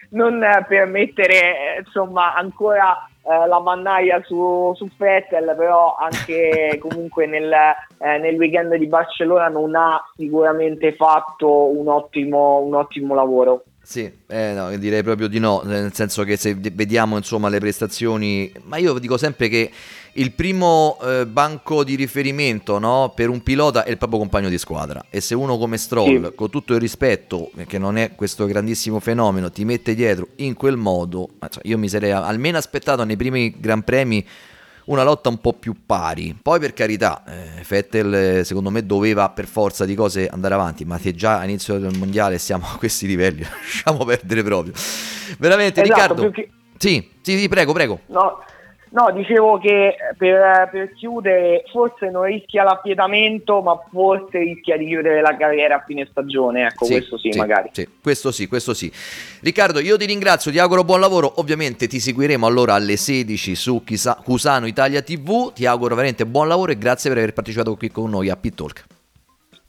[0.10, 7.28] non per mettere eh, insomma ancora eh, la mannaia su, su Vettel, però anche comunque
[7.28, 13.64] nel, eh, nel weekend di Barcellona non ha sicuramente fatto un ottimo, un ottimo lavoro.
[13.90, 18.52] Sì, eh, no, direi proprio di no, nel senso che se vediamo insomma le prestazioni,
[18.66, 19.72] ma io dico sempre che
[20.14, 24.60] il primo eh, banco di riferimento no, per un pilota è il proprio compagno di
[24.60, 26.36] squadra e se uno come Stroll, Sì.
[26.36, 30.54] con tutto il rispetto, eh, che non è questo grandissimo fenomeno, ti mette dietro in
[30.54, 34.24] quel modo, cioè, io mi sarei almeno aspettato nei primi Gran Premi
[34.90, 36.38] una lotta un po' più pari.
[36.42, 40.86] Poi per carità, eh, Vettel eh, secondo me doveva per forza di cose andare avanti,
[40.86, 44.74] ma se già a inizio del mondiale siamo a questi livelli, lasciamo perdere proprio.
[45.38, 46.32] Veramente Esatto, Riccardo.
[46.32, 48.00] che- Sì, sì, sì, prego, prego.
[48.08, 48.44] No,
[48.90, 55.22] no, dicevo che per, per chiudere forse non rischia l'appietamento, ma forse rischia di chiudere
[55.22, 56.68] la carriera a fine stagione.
[56.68, 57.70] Ecco, questo sì, magari.
[57.72, 58.92] Sì, questo sì, questo sì.
[59.42, 61.34] Riccardo, io ti ringrazio, ti auguro buon lavoro.
[61.38, 63.84] Ovviamente ti seguiremo allora alle 16 su
[64.24, 65.54] Cusano Italia TV.
[65.54, 68.56] Ti auguro veramente buon lavoro e grazie per aver partecipato qui con noi a Pit
[68.56, 68.99] Talk.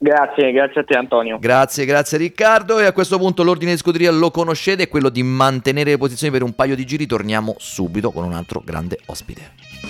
[0.02, 1.38] Grazie, grazie a te Antonio.
[1.38, 2.78] Grazie, grazie Riccardo.
[2.78, 6.32] E a questo punto l'ordine di scuderia lo conoscete, è quello di mantenere le posizioni
[6.32, 7.04] per un paio di giri.
[7.04, 9.89] Torniamo subito con un altro grande ospite.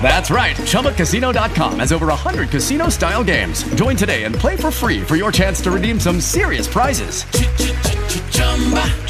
[0.00, 0.56] That's right.
[0.56, 3.64] ChumbaCasino.com has over 100 casino style games.
[3.74, 7.24] Join today and play for free for your chance to redeem some serious prizes.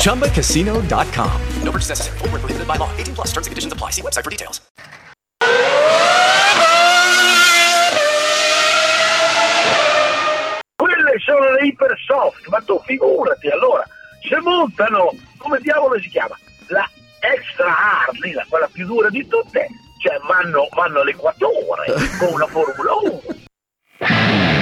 [0.03, 1.43] ChumbaCasino.com.
[1.63, 2.19] No purchase necessary.
[2.19, 2.91] Void were prohibited by law.
[2.97, 3.29] 18 plus.
[3.29, 3.91] Terms and conditions apply.
[3.91, 4.61] See website for details.
[10.77, 13.85] Quelle sono le Hypersoft, ma tu figurati allora,
[14.21, 16.39] se montano, come diavolo si chiama?
[16.69, 16.89] La
[17.21, 19.69] Extra Hard, la quella più dura di tutte,
[19.99, 24.58] cioè vanno, vanno all'equatore con una Formula 1.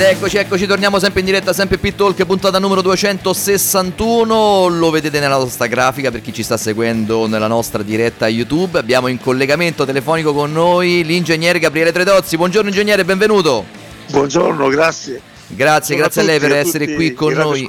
[0.00, 4.68] Ed eccoci, eccoci, torniamo sempre in diretta, sempre Pit Talk, puntata numero 261.
[4.68, 8.78] Lo vedete nella nostra grafica per chi ci sta seguendo nella nostra diretta YouTube.
[8.78, 12.38] Abbiamo in collegamento telefonico con noi l'ingegnere Gabriele Tredozzi.
[12.38, 13.66] Buongiorno ingegnere, benvenuto.
[14.10, 15.20] Buongiorno, grazie.
[15.48, 17.68] Grazie, Buongiorno grazie a lei tutti, per a essere qui con noi.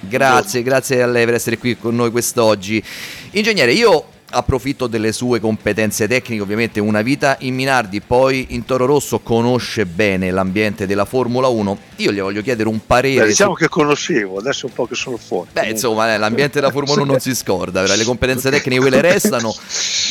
[0.00, 2.84] Grazie, grazie a lei per essere qui con noi quest'oggi.
[3.30, 8.86] Ingegnere, io approfitto delle sue competenze tecniche, ovviamente una vita in Minardi, poi in Toro
[8.86, 11.78] Rosso conosce bene l'ambiente della Formula 1.
[11.96, 14.94] Io gli voglio chiedere un parere Beh, diciamo su- che conoscevo, adesso un po' che
[14.94, 15.50] sono fuori.
[15.52, 19.54] Beh, insomma, eh, l'ambiente della Formula 1 non si scorda, le competenze tecniche quelle restano.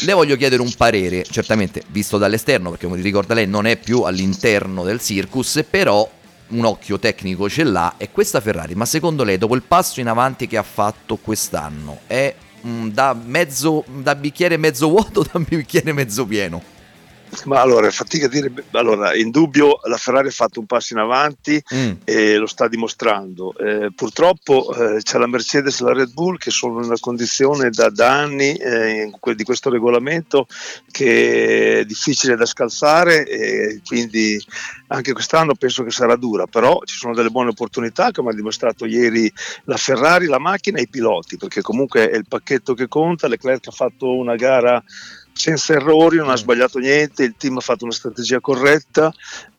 [0.06, 4.02] Le voglio chiedere un parere, certamente visto dall'esterno, perché come ricorda lei non è più
[4.02, 6.10] all'interno del circus, però
[6.50, 10.08] un occhio tecnico ce l'ha e questa Ferrari, ma secondo lei dopo il passo in
[10.08, 12.34] avanti che ha fatto quest'anno è
[12.66, 16.62] mm, da mezzo da bicchiere mezzo vuoto da bicchiere mezzo pieno?
[17.46, 21.00] Ma allora, fatica a dire, allora, in dubbio la Ferrari ha fatto un passo in
[21.00, 21.92] avanti Mm.
[22.06, 23.54] e lo sta dimostrando.
[23.58, 27.70] Eh, purtroppo eh, c'è la Mercedes e la Red Bull che sono in una condizione
[27.70, 30.48] da, da anni eh, di questo regolamento
[30.92, 34.42] che è difficile da scalzare e quindi
[34.88, 38.86] anche quest'anno penso che sarà dura, però ci sono delle buone opportunità come ha dimostrato
[38.86, 39.32] ieri
[39.66, 43.68] la Ferrari, la macchina e i piloti, perché comunque è il pacchetto che conta, Leclerc
[43.68, 44.82] ha fatto una gara
[45.38, 49.14] senza errori, non ha sbagliato niente, il team ha fatto una strategia corretta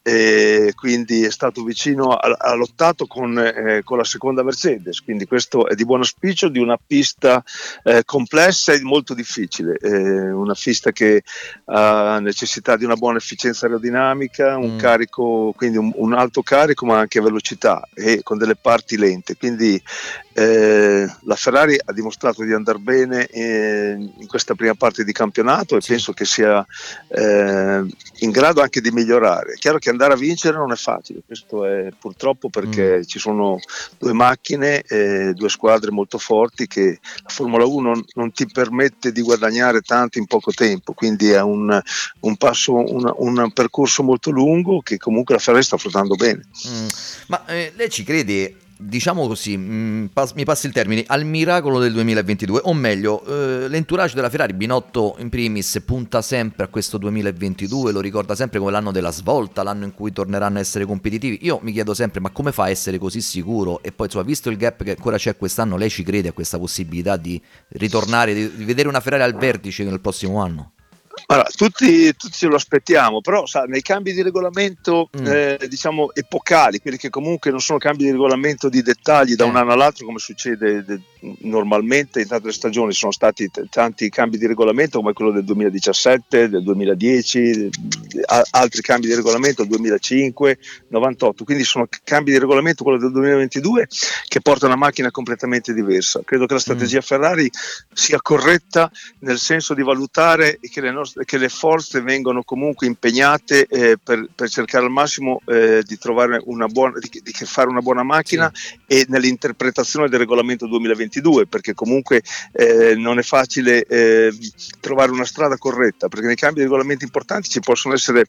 [0.08, 5.66] e quindi è stato vicino, ha, lottato con, eh, con la seconda Mercedes, quindi questo
[5.68, 7.44] è di buon auspicio di una pista
[7.82, 11.22] eh, complessa e molto difficile, eh, una pista che
[11.66, 14.78] ha necessità di una buona efficienza aerodinamica, un Mm.
[14.78, 19.82] carico, quindi un, un alto carico ma anche velocità e con delle parti lente, quindi
[20.38, 25.76] eh, la Ferrari ha dimostrato di andare bene eh, in questa prima parte di campionato
[25.76, 26.64] e penso che sia
[27.08, 27.84] eh,
[28.18, 29.54] in grado anche di migliorare.
[29.54, 33.58] È chiaro che andare a vincere non è facile, questo è purtroppo perché ci sono
[33.98, 39.20] due macchine, eh, due squadre molto forti che la Formula 1 non ti permette di
[39.20, 41.80] guadagnare tanto in poco tempo, quindi è un,
[42.20, 46.46] un passo, un, un percorso molto lungo che comunque la Ferrari sta affrontando bene.
[46.68, 46.86] Mm.
[47.26, 51.78] Ma eh, lei ci crede, diciamo così, mm, pas- mi passi il termine, al miracolo
[51.80, 52.60] del 2022?
[52.64, 58.00] O meglio, eh, l'entourage della Ferrari, Binotto in primis, punta sempre a questo 2022, lo
[58.00, 61.40] ricorda sempre come l'anno della svolta, l'anno in cui torneranno a essere competitivi.
[61.42, 63.82] Io mi chiedo sempre, ma come fa a essere così sicuro?
[63.82, 66.58] E poi, insomma, visto il gap che ancora c'è quest'anno, lei ci crede a questa
[66.58, 70.72] possibilità di ritornare, di, di vedere una Ferrari al vertice nel prossimo anno?
[71.30, 75.26] Allora, tutti, tutti ce lo aspettiamo, però sa, nei cambi di regolamento Mm.
[75.26, 79.56] eh, diciamo epocali, quelli che comunque non sono cambi di regolamento di dettagli da un
[79.56, 79.58] Eh.
[79.58, 81.00] anno all'altro come succede de-
[81.40, 86.48] normalmente in tante stagioni, sono stati t- tanti cambi di regolamento come quello del 2017,
[86.48, 90.56] del 2010, de- a- altri cambi di regolamento del 2005,
[90.88, 93.86] 98, quindi sono cambi di regolamento quello del 2022
[94.28, 96.22] che porta una macchina completamente diversa.
[96.24, 97.50] Credo che la strategia Ferrari
[97.92, 103.66] sia corretta nel senso di valutare che le, nostre, che le forze vengono comunque impegnate
[103.66, 107.80] eh, per, per cercare al massimo eh, di trovare una buona, di, di fare una
[107.80, 108.50] buona macchina
[108.86, 114.32] e nell'interpretazione del regolamento 2022 perché comunque eh, non è facile eh,
[114.80, 118.26] trovare una strada corretta perché nei cambi di regolamenti importanti ci possono essere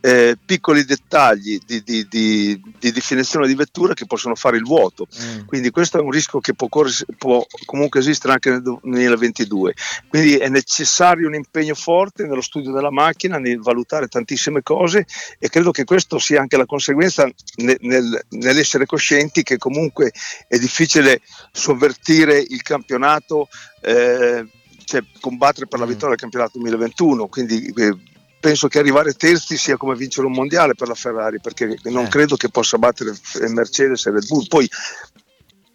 [0.00, 2.60] eh, piccoli dettagli di, di- di-
[2.92, 5.06] definizione di vettura che possono fare il vuoto.
[5.46, 9.74] Quindi questo è un rischio che può, può comunque esistere anche nel 2022
[10.08, 15.06] quindi è necessario un impegno forte nello studio della macchina nel valutare tantissime cose
[15.38, 20.12] e credo che questo sia anche la conseguenza ne- nel- nell'essere coscienti che comunque
[20.48, 21.20] è difficile
[21.52, 23.48] sovvertire il campionato
[23.82, 24.46] eh,
[24.84, 27.96] cioè combattere per la vittoria del campionato 2021 quindi eh,
[28.40, 32.08] penso che arrivare terzi sia come vincere un mondiale per la Ferrari perché non Eh.
[32.08, 33.10] credo che possa battere
[33.40, 34.68] eh, Mercedes e Red Bull poi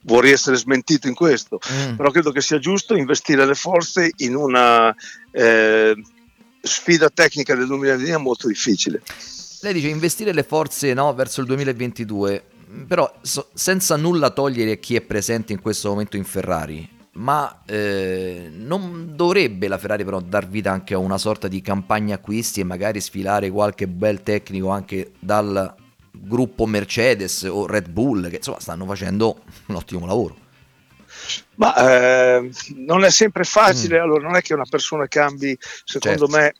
[0.01, 1.95] vorrei essere smentito in questo Mm.
[1.95, 4.93] però credo che sia giusto investire le forze in una
[5.31, 5.95] eh,
[6.67, 9.01] sfida tecnica del 2020 molto difficile
[9.61, 12.43] Lei dice investire le forze no, verso il 2022,
[12.85, 16.87] però so- senza nulla togliere chi è presente in questo momento in Ferrari.
[17.13, 22.15] Ma eh, non dovrebbe la Ferrari però dar vita anche a una sorta di campagna
[22.15, 25.73] acquisti e magari sfilare qualche bel tecnico anche dal
[26.11, 30.45] gruppo Mercedes o Red Bull che insomma stanno facendo un ottimo lavoro.
[31.55, 31.75] Ma
[32.37, 36.31] eh, non è sempre facile, allora non è che una persona cambi, secondo Mm.
[36.31, 36.37] Certo.
[36.37, 36.53] me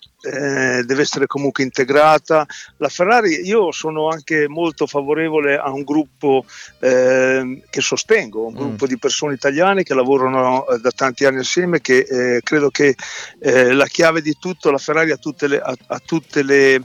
[0.79, 2.45] eh, deve essere comunque integrata.
[2.77, 6.43] La Ferrari, io sono anche molto favorevole a un gruppo
[6.79, 8.57] eh, che sostengo, un Mm.
[8.57, 12.95] gruppo di persone italiane che lavorano eh, da tanti anni assieme, che eh, credo che
[13.39, 15.59] eh, la chiave di tutto, la Ferrari ha tutte le...
[15.59, 16.81] ha- ha tutte le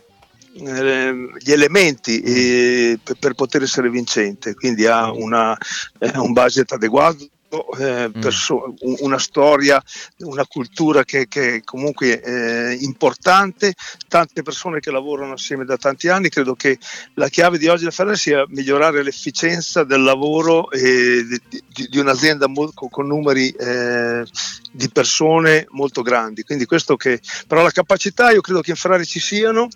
[0.54, 5.56] eh, gli elementi eh, per, per poter essere vincente, quindi ha una,
[5.98, 7.26] eh, un budget adeguato,
[7.78, 9.82] eh, perso- un- una storia,
[10.18, 13.74] una cultura che, che è comunque è importante,
[14.08, 16.78] tante persone che lavorano assieme da tanti anni, credo che
[17.14, 22.46] la chiave di oggi della Ferrari sia migliorare l'efficienza del lavoro e di, di- un'azienda
[22.48, 24.24] mol- con, numeri eh,
[24.72, 26.42] di persone molto grandi.
[26.42, 29.68] Quindi questo che, però la capacità io credo che in Ferrari ci siano.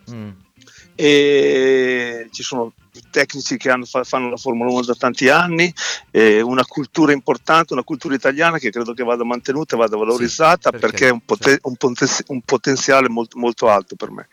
[0.98, 2.72] E ci sono
[3.10, 5.72] tecnici che hanno- fa- fanno la Formula 1 da tanti anni,
[6.10, 10.70] eh, una cultura importante, una cultura italiana che credo che vada mantenuta e vada valorizzata
[10.70, 14.28] perché perché è un, pote- un poten- un potenziale molto, molto alto per me.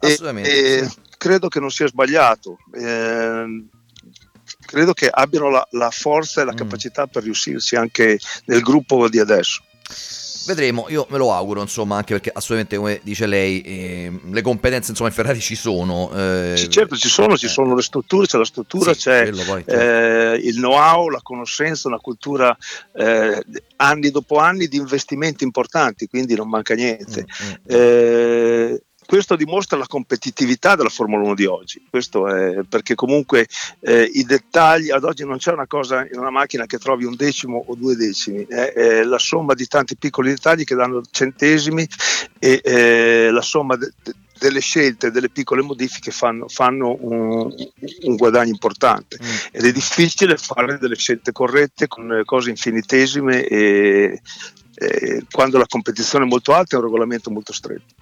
[0.00, 0.96] E- Assolutamente, e sì.
[1.16, 2.58] credo che non sia sbagliato.
[2.74, 3.68] ehm,
[4.66, 6.46] credo che abbiano la, la forza e Mm.
[6.48, 9.62] la capacità per riuscirci anche nel gruppo di adesso.
[10.46, 14.90] Vedremo, io me lo auguro, insomma, anche perché assolutamente come dice lei, eh, le competenze
[14.90, 16.10] insomma in Ferrari ci sono.
[16.14, 19.64] eh, Sì, certo, ci sono, ci sono le strutture, c'è la struttura, Sì, c'è poi,
[19.66, 19.70] certo.
[19.72, 22.56] eh, il know-how, la conoscenza, una cultura
[22.94, 23.42] eh,
[23.76, 27.26] anni dopo anni di investimenti importanti, quindi non manca niente.
[27.44, 33.46] Mm, Eh, questo dimostra la competitività della Formula 1 di oggi, questo è perché comunque
[33.80, 37.14] eh, i dettagli, ad oggi non c'è una cosa in una macchina che trovi un
[37.16, 41.86] decimo o due decimi, è, è la somma di tanti piccoli dettagli che danno centesimi
[42.38, 47.54] e eh, la somma de- de- delle scelte, delle piccole modifiche fanno, fanno un,
[48.02, 49.18] un guadagno importante.
[49.52, 54.20] Ed è difficile fare delle scelte corrette con eh, cose infinitesime e,
[54.74, 57.94] e quando la competizione è molto alta è un regolamento molto stretto.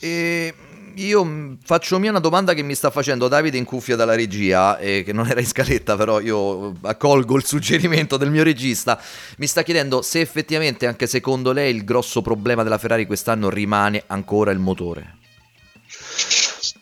[0.00, 0.54] E
[0.94, 5.02] io faccio mia una domanda che mi sta facendo Davide in cuffia dalla regia, e
[5.04, 9.00] che non era in scaletta, però io accolgo il suggerimento del mio regista.
[9.36, 14.02] Mi sta chiedendo se effettivamente, anche secondo lei, il grosso problema della Ferrari quest'anno rimane
[14.06, 15.17] ancora il motore.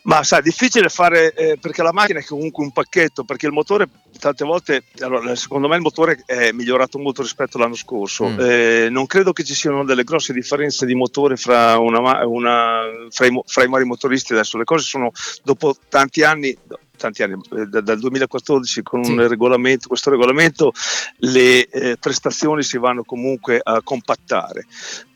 [0.07, 3.51] Ma sai, è difficile fare eh, perché la macchina è comunque un pacchetto, perché il
[3.51, 8.25] motore tante volte, allora, secondo me il motore è migliorato molto rispetto all'anno scorso.
[8.25, 8.39] Mm.
[8.39, 13.25] Eh, non credo che ci siano delle grosse differenze di motore fra, una una- fra
[13.25, 14.57] i, fra i vari motoristi adesso.
[14.57, 15.11] Le cose sono
[15.43, 16.57] dopo tanti anni,
[16.95, 20.71] tanti anni eh, da- dal 2014 con un regolamento, questo regolamento,
[21.17, 24.65] le eh, prestazioni si vanno comunque a compattare.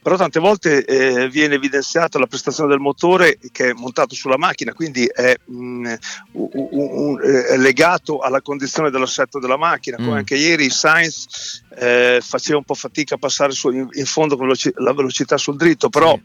[0.02, 4.74] Però tante volte eh, viene evidenziata la prestazione del motore che è montato sulla macchina,
[4.74, 5.93] quindi è, mh,
[6.34, 10.16] un, un, è legato alla condizione dell'assetto della macchina, come Mm.
[10.16, 14.47] anche ieri Sainz eh, faceva un po' fatica a passare su- in, in fondo con
[14.76, 16.20] la velocità sul dritto, però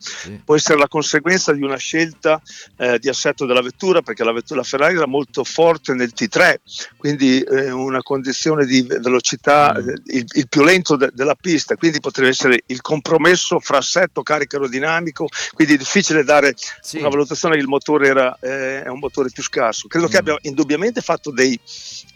[0.45, 2.41] può essere la conseguenza di una scelta
[2.77, 6.55] eh, di assetto della vettura, perché la, vettura, la Ferrari era molto forte nel T3,
[6.97, 9.89] quindi eh, una condizione di ve- velocità Mm.
[9.89, 14.23] eh, il, il più lento de- della pista, quindi potrebbe essere il compromesso fra assetto
[14.23, 16.55] carico aerodinamico, quindi è difficile dare
[16.93, 19.89] una valutazione che il motore era, eh, è un motore più scarso.
[19.89, 20.11] Credo Mm.
[20.11, 21.59] che abbia indubbiamente fatto dei,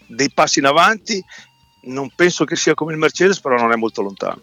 [0.07, 1.21] dei passi in avanti,
[1.81, 4.41] non penso che sia come il Mercedes, però non è molto lontano.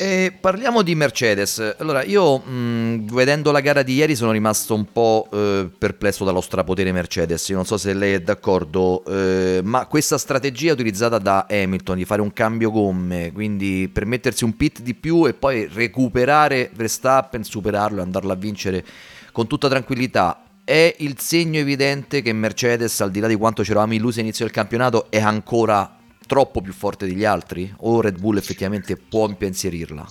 [0.00, 1.74] E parliamo di Mercedes.
[1.78, 6.40] Allora, io mh, vedendo la gara di ieri sono rimasto un po' eh, perplesso dallo
[6.40, 7.48] strapotere Mercedes.
[7.48, 12.04] Io non so se lei è d'accordo, eh, ma questa strategia utilizzata da Hamilton di
[12.04, 17.98] fare un cambio gomme, quindi permettersi un pit di più e poi recuperare Verstappen, superarlo
[17.98, 18.84] e andarlo a vincere
[19.32, 20.44] con tutta tranquillità.
[20.62, 24.44] È il segno evidente che Mercedes, al di là di quanto ci eravamo illusi all'inizio
[24.44, 25.97] del campionato, è ancora
[26.28, 27.74] troppo più forte degli altri?
[27.78, 30.06] O Red Bull effettivamente può impensierirla?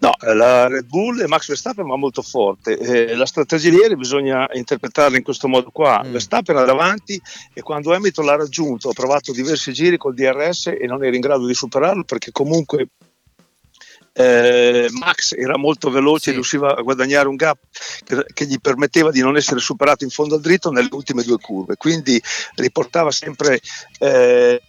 [0.00, 2.78] No, la Red Bull e Max Verstappen va molto forte.
[2.78, 6.02] Eh, la strategia di ieri bisogna interpretarla in questo modo qua.
[6.04, 7.20] Verstappen era davanti
[7.52, 11.20] e quando Hamilton l'ha raggiunto ha provato diversi giri col DRS e non era in
[11.20, 12.88] grado di superarlo perché comunque
[14.14, 17.58] eh, Max era molto veloce e riusciva a guadagnare un gap
[18.04, 21.38] che, che gli permetteva di non essere superato in fondo al dritto nelle ultime due
[21.38, 21.76] curve.
[21.76, 22.20] Quindi
[22.56, 23.60] riportava sempre
[23.98, 24.60] eh,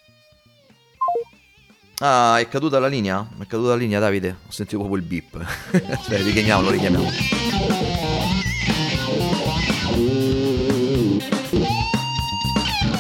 [2.06, 3.26] Ah, è caduta la linea?
[3.40, 4.36] È caduta la linea, Davide?
[4.46, 5.36] Ho sentito proprio il beep.
[5.38, 7.10] Aspetta, richiamiamolo, richiamiamolo.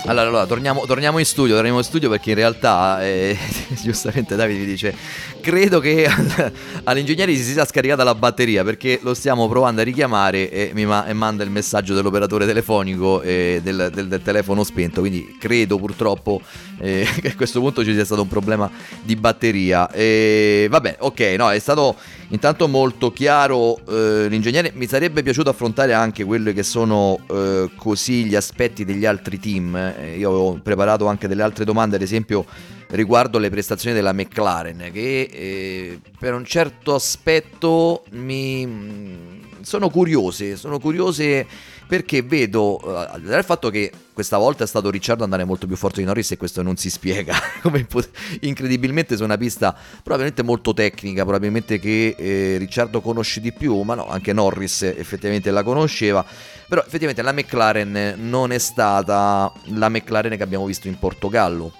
[0.05, 3.37] Allora, allora torniamo, torniamo in studio, torniamo in studio perché in realtà, eh,
[3.83, 4.95] giustamente Davide mi dice,
[5.43, 6.07] credo che
[6.85, 11.05] all'ingegnere si sia scaricata la batteria perché lo stiamo provando a richiamare e mi ma-
[11.05, 16.41] e manda il messaggio dell'operatore telefonico e del, del- del telefono spento, quindi credo purtroppo
[16.79, 18.71] eh, che a questo punto ci sia stato un problema
[19.01, 19.91] di batteria.
[19.91, 21.97] E vabbè, ok, no, è stato
[22.29, 28.23] intanto molto chiaro eh, l'ingegnere, mi sarebbe piaciuto affrontare anche quelli che sono eh, così
[28.23, 29.75] gli aspetti degli altri team.
[29.75, 32.45] Eh, io ho preparato anche delle altre domande, ad esempio
[32.93, 40.55] riguardo le prestazioni della McLaren, che eh, per un certo aspetto mi mm, sono curiose,
[40.57, 41.45] sono curiose
[41.87, 45.75] perché vedo, eh, al di fatto che questa volta è stato Ricciardo andare molto più
[45.75, 47.35] forte di Norris e questo non si spiega,
[48.41, 53.95] incredibilmente su una pista probabilmente molto tecnica, probabilmente che eh, Ricciardo conosce di più, ma
[53.95, 56.23] no, anche Norris effettivamente la conosceva,
[56.67, 61.73] però effettivamente la McLaren non è stata la McLaren che abbiamo visto in Portogallo.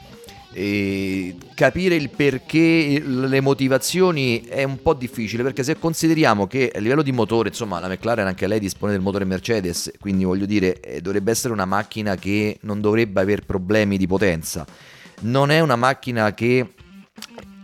[0.53, 6.79] E capire il perché, le motivazioni è un po' difficile perché se consideriamo che a
[6.79, 10.79] livello di motore, insomma, la McLaren anche lei dispone del motore Mercedes, quindi voglio dire,
[10.79, 14.65] eh, dovrebbe essere una macchina che non dovrebbe avere problemi di potenza.
[15.21, 16.73] Non è una macchina che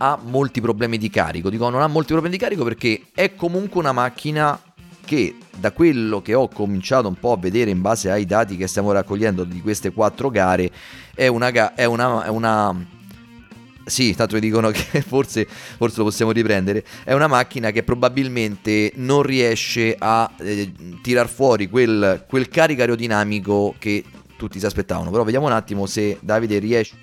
[0.02, 1.50] ha molti problemi di carico.
[1.50, 4.58] Dico non ha molti problemi di carico perché è comunque una macchina
[5.10, 8.68] che da quello che ho cominciato un po' a vedere in base ai dati che
[8.68, 10.70] stiamo raccogliendo di queste quattro gare
[11.16, 12.72] è una, ga- è una, è una
[13.86, 16.84] sì, tanto mi dicono che forse, forse lo possiamo riprendere.
[17.02, 23.74] È una macchina che probabilmente non riesce a eh, tirar fuori quel, quel carico aerodinamico
[23.80, 24.04] che
[24.36, 25.10] tutti si aspettavano.
[25.10, 26.94] Però vediamo un attimo se Davide riesce.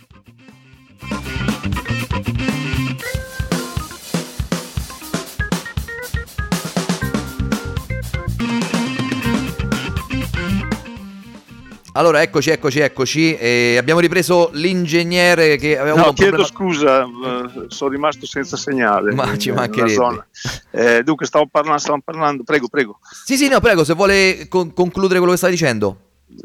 [11.98, 13.36] Allora, eccoci, eccoci, eccoci.
[13.36, 16.56] E abbiamo ripreso l'ingegnere che aveva avuto No, un chiedo problema.
[16.72, 19.16] scusa, eh, sono rimasto senza segnale.
[19.16, 20.28] Ma ci mancherebbe.
[20.70, 23.00] Eh, dunque, stavo parlando, stavo parlando, prego, prego.
[23.26, 25.98] Sì, sì, no, prego, se vuole con- concludere quello che stai dicendo.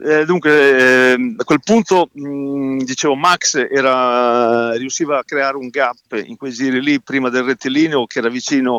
[0.05, 5.97] Eh, dunque, ehm, a quel punto, mh, dicevo, Max era, riusciva a creare un gap
[6.25, 8.79] in quei giri lì prima del rettilineo che era vicino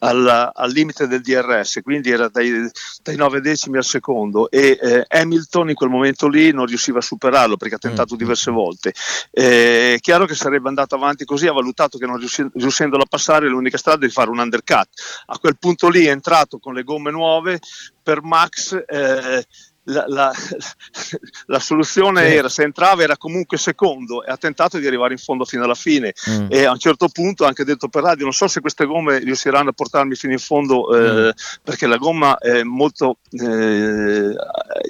[0.00, 2.68] alla- al limite del DRS, quindi era dai,
[3.02, 7.02] dai 9 decimi al secondo e eh, Hamilton in quel momento lì non riusciva a
[7.02, 8.92] superarlo perché ha tentato diverse volte.
[9.30, 13.06] Eh, è chiaro che sarebbe andato avanti così, ha valutato che non riusci- riuscendolo a
[13.08, 14.88] passare l'unica strada è di fare un undercut.
[15.26, 17.58] A quel punto lì è entrato con le gomme nuove
[18.02, 18.74] per Max.
[18.86, 19.46] eh,
[19.84, 20.32] la, la-
[21.46, 22.34] la soluzione Sì.
[22.36, 25.74] era se entrava era comunque secondo e ha tentato di arrivare in fondo fino alla
[25.74, 26.46] fine Mm.
[26.50, 29.18] e a un certo punto ha anche detto per radio non so se queste gomme
[29.18, 31.30] riusciranno a portarmi fino in fondo eh, Mm.
[31.64, 34.34] perché la gomma è molto eh,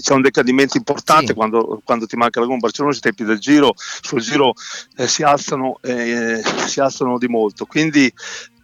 [0.00, 3.72] c'è un decadimento importante quando, quando ti manca la gomma Barcellona i tempi del giro
[3.76, 4.52] sul giro
[4.96, 8.12] eh, si alzano eh, si alzano di molto quindi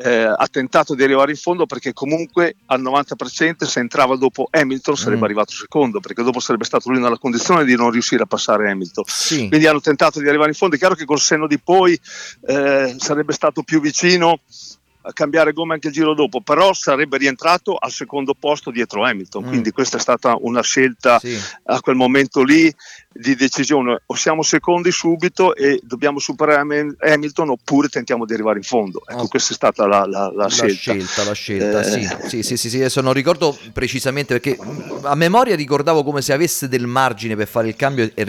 [0.01, 4.97] eh, ha tentato di arrivare in fondo perché comunque al 90% se entrava dopo Hamilton
[4.97, 5.25] sarebbe Mm.
[5.25, 9.05] arrivato secondo perché dopo sarebbe stato lui nella condizione di non riuscire a passare Hamilton
[9.07, 9.49] Sì.
[9.49, 11.99] quindi hanno tentato di arrivare in fondo è chiaro che col senno di poi
[12.47, 14.41] eh, sarebbe stato più vicino
[15.13, 19.49] cambiare gomma anche il giro dopo però sarebbe rientrato al secondo posto dietro Hamilton Mm.
[19.49, 21.19] quindi questa è stata una scelta
[21.65, 22.73] a quel momento lì
[23.13, 24.03] di decisione.
[24.07, 29.03] O siamo secondi subito e dobbiamo superare Ham- Hamilton oppure tentiamo di arrivare in fondo.
[29.07, 30.75] Ecco questa è stata la, la- la La scelta.
[30.75, 32.09] scelta, la scelta, Eh, sì.
[32.29, 34.57] Sì, sì, sì, sì, adesso non ricordo precisamente perché
[35.03, 38.25] a memoria ricordavo come se avesse del margine per fare il cambio e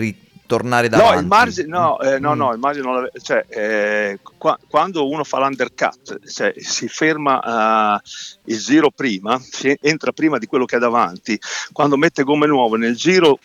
[0.49, 1.13] ritornare davanti.
[1.13, 2.21] No, il margine, no, eh, Mm.
[2.23, 6.87] no, no, il margine non l'ave- cioè, eh, qua- quando uno fa l'undercut, cioè, si
[6.87, 8.01] ferma eh,
[8.45, 11.39] il giro prima, si entra prima di quello che è davanti,
[11.71, 13.37] quando mette gomme nuove nel giro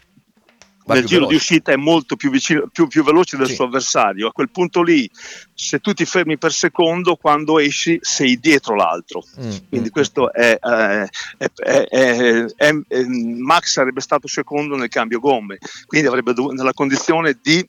[0.86, 1.36] Va nel giro di veloce.
[1.36, 3.54] uscita è molto più, vicino, più, più veloce del Sì.
[3.54, 4.28] suo avversario.
[4.28, 5.08] A quel punto lì,
[5.54, 9.24] se tu ti fermi per secondo, quando esci sei dietro l'altro.
[9.40, 11.08] Mm, Quindi questo è, eh,
[11.38, 17.66] è- è- Max sarebbe stato secondo nel cambio gomme, quindi avrebbe dovuto nella condizione di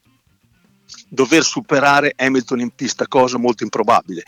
[1.08, 4.24] dover superare Hamilton in pista, cosa molto improbabile,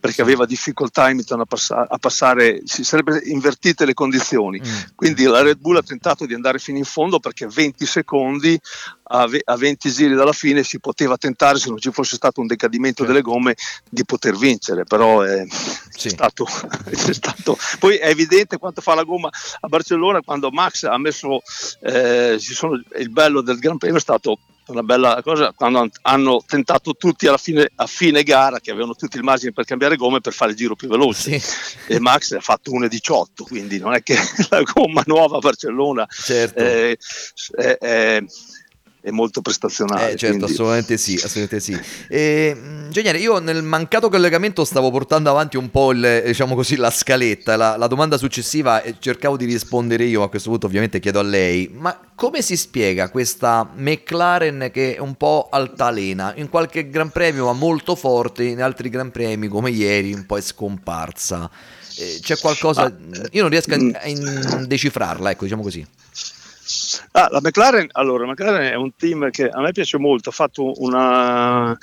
[0.00, 4.60] perché aveva difficoltà Hamilton a, passa- a passare, si sarebbero invertite le condizioni.
[4.60, 4.78] Mm.
[4.94, 8.58] Quindi la Red Bull ha tentato di andare fino in fondo perché 20 secondi
[9.08, 12.40] a, ve- a 20 giri dalla fine si poteva tentare, se non ci fosse stato
[12.40, 13.54] un decadimento delle gomme,
[13.88, 15.46] di poter vincere, però è, è
[16.08, 16.46] stato,
[16.90, 19.28] è stato- Poi è evidente quanto fa la gomma
[19.60, 21.42] a Barcellona quando Max ha messo,
[21.82, 26.42] eh, sono- il bello del Gran Premio è stato una bella cosa quando han- hanno
[26.46, 30.20] tentato tutti alla fine, a fine gara che avevano tutti il margine per cambiare gomme
[30.20, 31.40] per fare il giro più veloce
[31.86, 34.16] e Max ha fatto 1.18 quindi non è che
[34.50, 36.58] la gomma nuova a Barcellona Certo.
[36.58, 36.98] eh,
[37.56, 38.24] è, è-
[39.04, 41.78] è molto prestazionale Eh, certo, quindi- assolutamente sì, assolutamente sì.
[42.08, 46.76] E, mh, Ingegnere, io nel mancato collegamento stavo portando avanti un po' il, diciamo così,
[46.76, 51.00] la scaletta, la, la domanda successiva e cercavo di rispondere io, a questo punto ovviamente
[51.00, 56.32] chiedo a lei, ma come si spiega questa McLaren che è un po' altalena?
[56.36, 60.38] In qualche gran premio va molto forte, in altri gran premi come ieri un po'
[60.38, 61.50] è scomparsa.
[61.96, 62.90] Eh, C'è qualcosa,
[63.32, 65.84] io non riesco a, a in- decifrarla, ecco, diciamo così.
[67.12, 70.32] Ah, la McLaren, allora, la McLaren è un team che a me piace molto, ha
[70.32, 71.76] fatto una-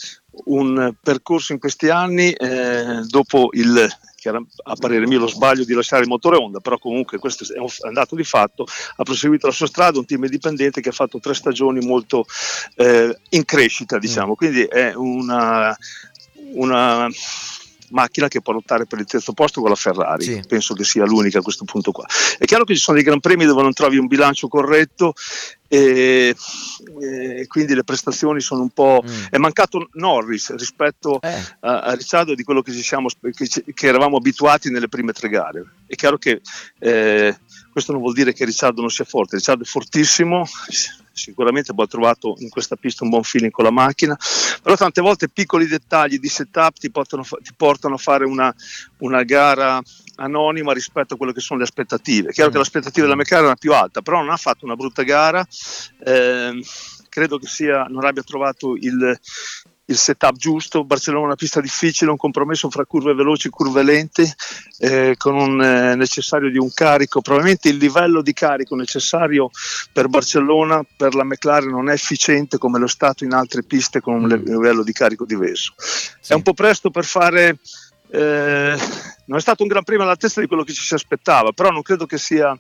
[0.46, 5.66] un percorso in questi anni eh, dopo il, che era a parere mio lo sbaglio
[5.66, 8.66] di lasciare il motore Honda, però comunque questo è un, è un dato di fatto,
[8.96, 12.26] ha proseguito la sua strada, un team indipendente che ha fatto tre stagioni molto
[12.76, 15.76] eh, in crescita, diciamo, quindi è una,
[16.54, 17.08] una
[17.92, 21.40] macchina che può lottare per il terzo posto con la Ferrari, penso che sia l'unica
[21.40, 22.06] a questo punto qua.
[22.38, 25.14] È chiaro che ci sono dei gran premi dove non trovi un bilancio corretto
[25.68, 26.36] e,
[27.00, 29.04] e quindi le prestazioni sono un po'...
[29.30, 34.18] È mancato Norris rispetto a, a Ricciardo di quello che, ci siamo, che, che eravamo
[34.18, 35.66] abituati nelle prime tre gare.
[35.88, 36.42] È chiaro che
[36.80, 37.38] eh,
[37.72, 40.46] questo non vuol dire che Ricciardo non sia forte, Ricciardo è fortissimo,
[41.22, 44.18] sicuramente ha trovato in questa pista un buon feeling con la macchina,
[44.62, 48.54] però tante volte piccoli dettagli di setup ti portano, ti portano a fare una,
[48.98, 49.82] una gara
[50.16, 52.30] anonima rispetto a quelle che sono le aspettative.
[52.30, 55.04] È chiaro che l'aspettativa della McLaren era più alta, però non ha fatto una brutta
[55.04, 55.46] gara,
[56.04, 56.62] ehm,
[57.10, 59.20] credo che sia, non abbia trovato il,
[59.92, 60.84] il setup giusto.
[60.84, 64.36] Barcellona è una pista difficile, un compromesso fra curve veloci e curve lente,
[64.80, 67.22] eh, con un eh, necessario di un carico.
[67.22, 69.50] Probabilmente il livello di carico necessario
[69.92, 74.02] per Barcellona, per la McLaren, non è efficiente come lo è stato in altre piste
[74.02, 75.74] con un le- livello di carico diverso.
[76.26, 77.60] È un po' presto per fare.
[78.14, 78.76] eh,
[79.32, 81.84] non è stato un gran premio all'altezza di quello che ci si aspettava, però non
[81.84, 82.60] credo che sia,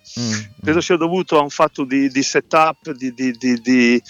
[0.64, 4.02] credo sia dovuto a un fatto di, di setup, di, di, di,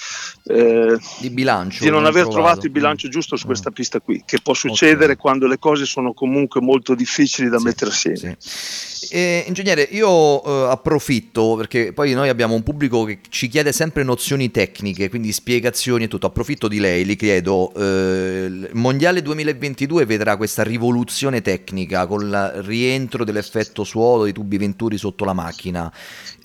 [0.44, 1.00] eh,
[1.32, 1.84] bilancio.
[1.84, 2.30] di non aver trovato.
[2.30, 6.14] trovato il bilancio giusto su questa pista qui, che può succedere quando le cose sono
[6.14, 8.38] comunque molto difficili da mettere assieme.
[9.10, 14.04] Eh, ingegnere, io eh, approfitto perché poi noi abbiamo un pubblico che ci chiede sempre
[14.04, 16.28] nozioni tecniche, quindi spiegazioni e tutto.
[16.28, 17.74] Approfitto di lei, li chiedo.
[17.74, 24.98] eh, il Mondiale 2022 vedrà questa rivoluzione tecnica con rientro dell'effetto suolo dei tubi venturi
[24.98, 25.92] sotto la macchina.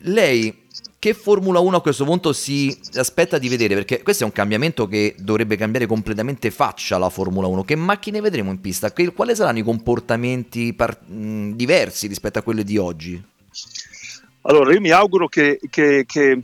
[0.01, 0.65] Lei
[0.99, 3.75] che Formula 1 a questo punto si aspetta di vedere?
[3.75, 7.65] Perché questo è un cambiamento che dovrebbe cambiare completamente faccia la Formula 1.
[7.65, 8.93] Che macchine vedremo in pista?
[8.93, 13.23] Quali saranno i comportamenti par- diversi rispetto a quelli di oggi?
[14.49, 16.41] Allora, io mi auguro che, che- che,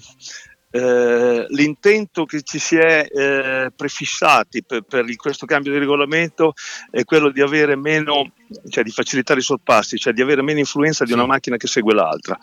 [0.75, 6.55] eh, l'intento che ci si è eh, prefissati per, per questo cambio di regolamento
[6.91, 8.33] è quello di avere meno,
[8.69, 11.93] cioè di facilitare i sorpassi, cioè di avere meno influenza di una macchina che segue
[11.93, 12.39] l'altra.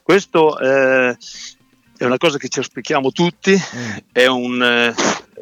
[0.00, 1.16] Questo eh,
[1.96, 3.56] è una cosa che ci auspichiamo tutti,
[4.12, 4.94] è un, eh,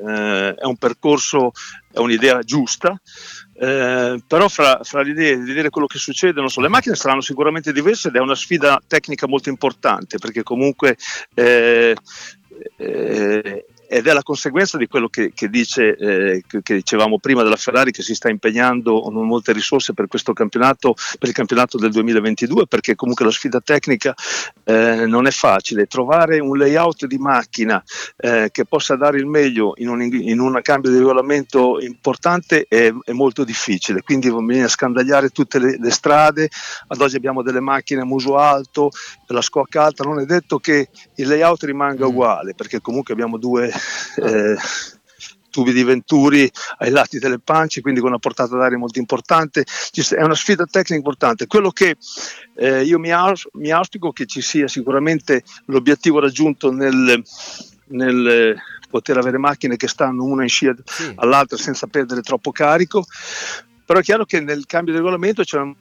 [0.07, 1.53] eh, è un percorso,
[1.93, 2.99] è un'idea giusta.
[3.63, 6.95] Eh, però fra, fra le idee di vedere quello che succede non so, le macchine
[6.95, 10.97] saranno sicuramente diverse ed è una sfida tecnica molto importante perché comunque
[11.35, 11.95] eh,
[12.79, 17.43] eh, ed è la conseguenza di quello che, che dice, eh, che, che dicevamo prima
[17.43, 21.77] della Ferrari che si sta impegnando con molte risorse per questo campionato, per il campionato
[21.77, 24.15] del 2022, perché comunque la sfida tecnica
[24.63, 25.87] eh, non è facile.
[25.87, 27.83] Trovare un layout di macchina
[28.19, 32.93] eh, che possa dare il meglio in un, in un cambio di regolamento importante è,
[33.05, 36.49] è molto difficile, quindi bisogna scandagliare tutte le, le strade.
[36.87, 38.91] Ad oggi abbiamo delle macchine a muso alto,
[39.27, 43.79] la scocca alta, non è detto che il layout rimanga uguale, perché comunque abbiamo due
[44.17, 44.57] eh,
[45.51, 49.65] tubi di venturi ai lati delle pance, quindi con una portata d'aria molto importante.
[49.93, 51.47] È una sfida tecnica importante.
[51.47, 51.97] Quello che
[52.57, 57.23] eh, io mi, aus- mi auspico che ci sia sicuramente l'obiettivo raggiunto nel,
[57.89, 58.57] nel
[58.89, 60.75] poter avere macchine che stanno una in scia
[61.17, 63.05] all'altra senza perdere troppo carico,
[63.85, 65.75] però è chiaro che nel cambio di regolamento c'è un,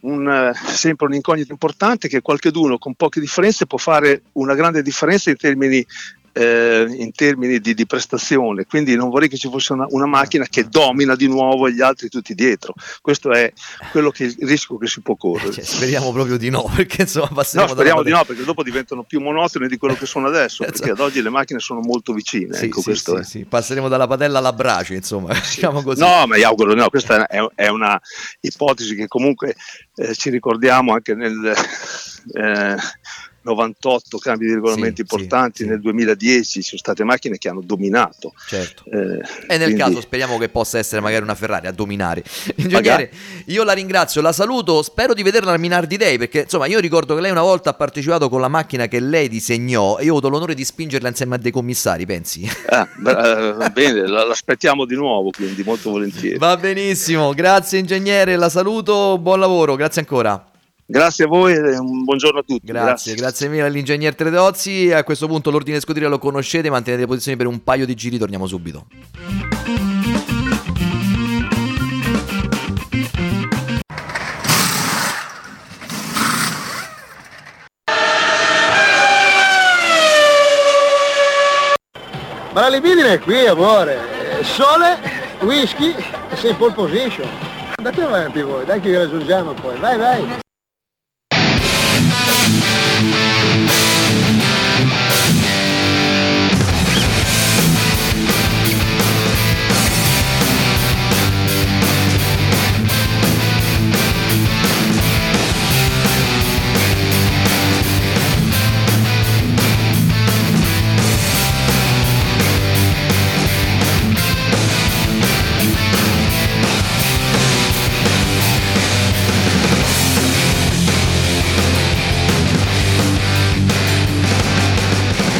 [0.00, 5.36] un, sempre un'incognita importante che qualcheduno con poche differenze può fare una grande differenza in
[5.36, 5.84] termini
[6.32, 10.46] eh, in termini di, di prestazione, quindi non vorrei che ci fosse una, una macchina
[10.46, 12.74] che domina di nuovo gli altri tutti dietro.
[13.00, 13.52] Questo è
[13.90, 15.52] quello che il rischio che si può correre.
[15.52, 19.02] Cioè, speriamo proprio di no, perché insomma No, passeremo speriamo di no, perché dopo diventano
[19.02, 22.54] più monotone di quello che sono adesso, perché ad oggi le macchine sono molto vicine.
[22.54, 23.44] Sì, ecco, sì, questo sì, sì.
[23.44, 26.00] Passeremo dalla padella alla brace, insomma, diciamo così.
[26.00, 28.00] No, ma io auguro no, questa è, è una
[28.40, 29.56] ipotesi che comunque
[29.96, 31.54] eh, ci ricordiamo anche nel
[32.34, 32.76] eh,
[33.42, 38.32] 98 cambi di regolamenti importanti, nel 2010 ci sono state macchine che hanno dominato.
[38.46, 38.84] Certo.
[38.90, 42.22] Eh, E nel quindi- caso speriamo che possa essere magari una Ferrari a dominare.
[42.56, 43.10] Ingegnere,
[43.46, 47.14] io la ringrazio, la saluto, spero di vederla al Minardi Day perché insomma io ricordo
[47.14, 50.16] che lei una volta ha partecipato con la macchina che lei disegnò e io ho
[50.18, 52.48] avuto l'onore di spingerla insieme a dei commissari, pensi?
[52.68, 56.38] Ah, beh, eh, bene, la- l'aspettiamo di nuovo, quindi molto volentieri.
[56.38, 60.46] Va benissimo, grazie ingegnere, la saluto, buon lavoro, grazie ancora.
[60.92, 62.66] Grazie a voi e un buongiorno a tutti.
[62.66, 64.92] Grazie, grazie mille all'ingegner Tredozzi.
[64.92, 68.18] A questo punto l'ordine scuderia lo conoscete, mantenete le posizioni per un paio di giri,
[68.18, 68.84] torniamo subito.
[82.52, 83.96] Ma la libidine è qui, amore.
[84.42, 84.98] Sole,
[85.40, 85.94] whisky
[86.28, 87.26] e sei in pole position.
[87.76, 89.78] Andate avanti voi, dai che vi raggiungiamo poi.
[89.78, 90.40] Vai, vai.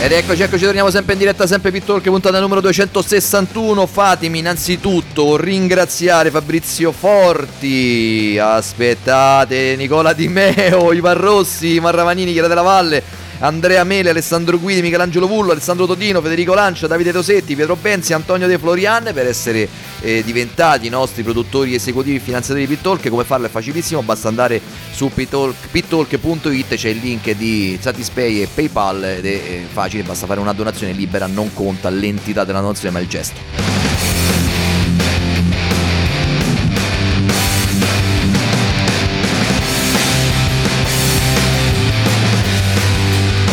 [0.02, 3.86] Ed eccoci, eccoci, torniamo sempre in diretta, sempre Pittalk, puntata numero 261.
[3.86, 13.00] Fatemi innanzitutto ringraziare Fabrizio Forti, aspettate, Nicola Di Meo, Ivan Rossi, Marravanini, Chiara della Valle,
[13.42, 18.46] Andrea Mele, Alessandro Guidi, Michelangelo Vullo, Alessandro Totino, Federico Lancia, Davide Tosetti, Pietro Benzi, Antonio
[18.46, 19.68] De Florian per essere
[20.00, 23.08] eh, diventati i nostri produttori esecutivi e finanziatori di Pittalk.
[23.08, 24.60] Come farlo è facilissimo, basta andare
[24.92, 30.38] su pittalk.it, c'è il link di Satispay e PayPal ed è eh, facile, basta fare
[30.38, 33.81] una donazione libera, non conta l'entità della donazione ma il gesto.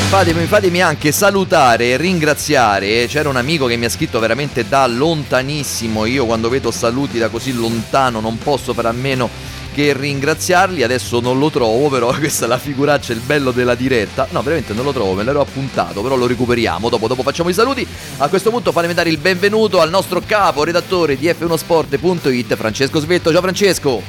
[0.09, 3.05] Fatemi, fatemi anche salutare e ringraziare.
[3.05, 6.07] C'era un amico che mi ha scritto veramente da lontanissimo.
[6.07, 9.29] Io quando vedo saluti da così lontano non posso fare a meno
[9.71, 10.81] che ringraziarli.
[10.81, 14.25] Adesso non lo trovo, però questa è la figuraccia, il bello della diretta.
[14.31, 16.89] No, veramente non lo trovo, me l'ero appuntato, però lo recuperiamo.
[16.89, 17.85] Dopo, dopo facciamo i saluti.
[18.17, 23.31] A questo punto fatemi dare il benvenuto al nostro capo redattore di F1sport.it, Francesco Svetto.
[23.31, 24.01] Ciao Francesco.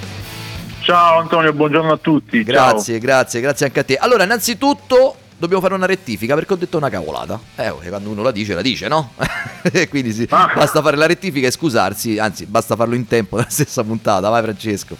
[0.80, 2.42] Ciao Antonio, buongiorno a tutti.
[2.42, 3.96] Grazie, grazie, grazie anche a te.
[3.96, 7.41] Allora, innanzitutto dobbiamo fare una rettifica perché ho detto una cavolata.
[7.57, 9.14] Eh, oh, quando uno la dice, la dice, no?
[9.62, 13.49] E Quindi sì, basta fare la rettifica e scusarsi, anzi, basta farlo in tempo nella
[13.51, 14.28] stessa puntata.
[14.28, 14.97] Vai Francesco.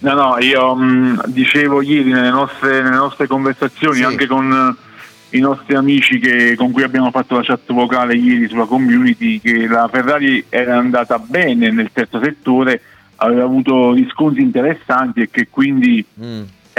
[0.00, 4.04] No, no, io mh, dicevo ieri nelle nostre, nelle nostre conversazioni, Sì.
[4.04, 4.76] anche con,
[5.30, 9.66] i nostri amici che- con cui abbiamo fatto la chat vocale ieri sulla community che
[9.66, 12.80] la Ferrari era andata bene nel terzo settore,
[13.16, 16.04] aveva avuto riscontri interessanti e che quindi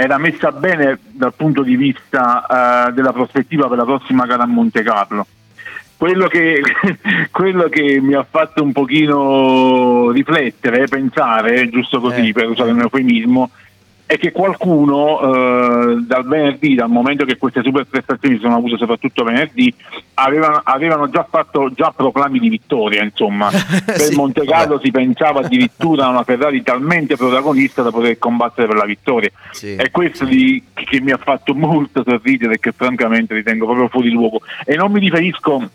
[0.00, 4.46] era messa bene dal punto di vista eh, della prospettiva per la prossima gara a
[4.46, 5.26] Monte Carlo.
[5.94, 6.62] Quello che,
[7.30, 13.50] quello che mi ha fatto un pochino riflettere, pensare, giusto così per usare un eufemismo,
[14.10, 18.76] è che qualcuno eh, dal venerdì, dal momento che queste super prestazioni si sono avute
[18.76, 19.72] soprattutto venerdì,
[20.14, 23.50] avevano, avevano già fatto già proclami di vittoria, insomma.
[23.86, 28.66] Per Sì, Monte Carlo si pensava addirittura a una Ferrari talmente protagonista da poter combattere
[28.66, 29.30] per la vittoria.
[29.76, 34.10] È questo di- che mi ha fatto molto sorridere e che francamente ritengo proprio fuori
[34.10, 34.40] luogo.
[34.64, 35.70] E non mi riferisco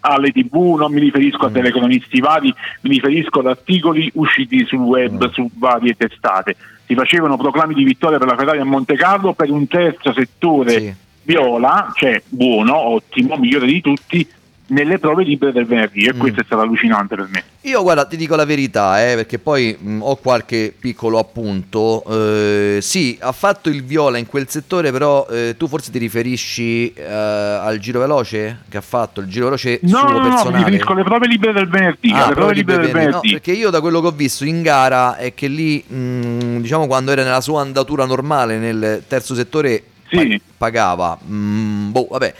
[0.00, 5.30] alle tv, non mi riferisco a telecronisti vari, mi riferisco ad articoli usciti sul web
[5.30, 6.56] su varie testate.
[6.88, 10.96] Si facevano proclami di vittoria per la Ferrari a Monte Carlo per un terzo settore
[11.22, 14.26] viola, cioè buono, ottimo, migliore di tutti,
[14.70, 17.42] nelle prove libere del venerdì e questo è stato allucinante per me.
[17.62, 22.02] Io guarda, ti dico la verità, eh, perché poi mh, ho qualche piccolo appunto.
[22.08, 26.92] Eh, sì, ha fatto il viola in quel settore, però eh, tu forse ti riferisci
[26.92, 30.28] eh, al giro veloce che ha fatto, il giro veloce No, suo no, no, mi
[30.30, 30.56] personale.
[30.58, 33.12] riferisco alle prove libere del venerdì, Ah, alle prove libere del venerdì.
[33.14, 36.86] No, perché io da quello che ho visto in gara è che lì, mh, diciamo,
[36.86, 40.22] quando era nella sua andatura normale nel terzo settore, pa-
[40.56, 41.18] pagava.
[41.26, 42.34] Mm, boh, vabbè.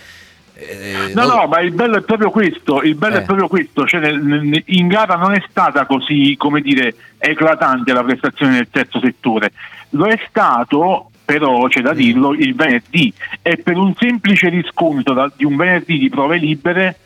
[0.69, 3.19] Eh, No, no, ma il bello è proprio questo, il bello Eh.
[3.21, 8.53] è proprio questo, cioè in gara non è stata così, come dire, eclatante la prestazione
[8.53, 9.53] nel terzo settore,
[9.91, 11.85] lo è stato però c'è Mm.
[11.85, 13.13] da dirlo il venerdì
[13.43, 16.97] e per un semplice riscontro da- di un venerdì di prove libere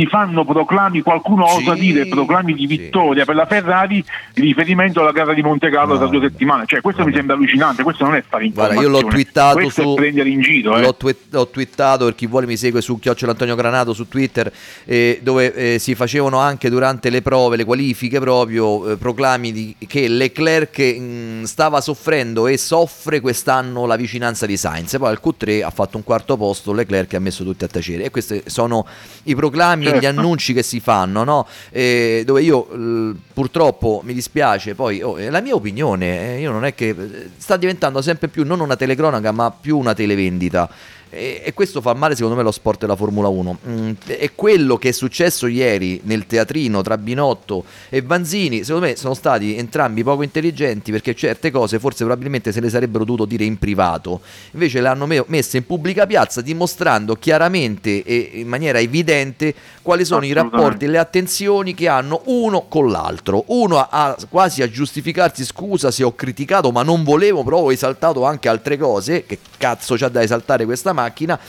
[0.00, 3.26] si fanno proclami, qualcuno osa dire proclami di vittoria.
[3.26, 3.96] Per la Ferrari
[4.34, 7.82] in riferimento alla gara di Monte Carlo tra due settimane, cioè questo mi sembra allucinante,
[7.82, 10.76] questo non è fare Guarda, informazione, io l'ho twittato questo su è prendere in giro,
[10.76, 10.80] eh.
[10.80, 14.50] L'ho, twi- l'ho twittato per chi vuole mi segue su Chiocciola Antonio Granato su Twitter
[14.86, 19.76] eh, dove eh, si facevano anche durante le prove, le qualifiche proprio eh, proclami di,
[19.86, 24.96] che Leclerc mh, stava soffrendo e soffre quest'anno la vicinanza di Sainz.
[24.96, 28.04] Poi al Q3 ha fatto un quarto posto, Leclerc ha messo tutti a tacere.
[28.04, 28.86] E questi sono
[29.24, 30.20] i proclami e gli Certo.
[30.20, 31.46] annunci che si fanno, no?
[31.70, 36.64] Eh, dove io l- purtroppo mi dispiace, poi oh, la mia opinione, eh, io non
[36.64, 36.96] è che eh,
[37.36, 40.68] sta diventando sempre più non una telecronaca ma più una televendita.
[41.10, 43.58] E, e questo fa male secondo me lo sport della Formula 1.
[43.66, 48.96] Mm, e quello che è successo ieri nel teatrino tra Binotto e Vanzini, secondo me
[48.96, 53.44] sono stati entrambi poco intelligenti perché certe cose forse probabilmente se le sarebbero dovuto dire
[53.44, 54.20] in privato.
[54.52, 59.52] Invece le hanno me- messe in pubblica piazza dimostrando chiaramente e in maniera evidente
[59.82, 63.44] quali sono i rapporti e le attenzioni che hanno uno con l'altro.
[63.48, 67.72] Uno ha, ha quasi a giustificarsi, scusa se ho criticato, ma non volevo, però ho
[67.72, 69.24] esaltato anche altre cose.
[69.26, 70.99] Che cazzo c'ha da esaltare questa macchina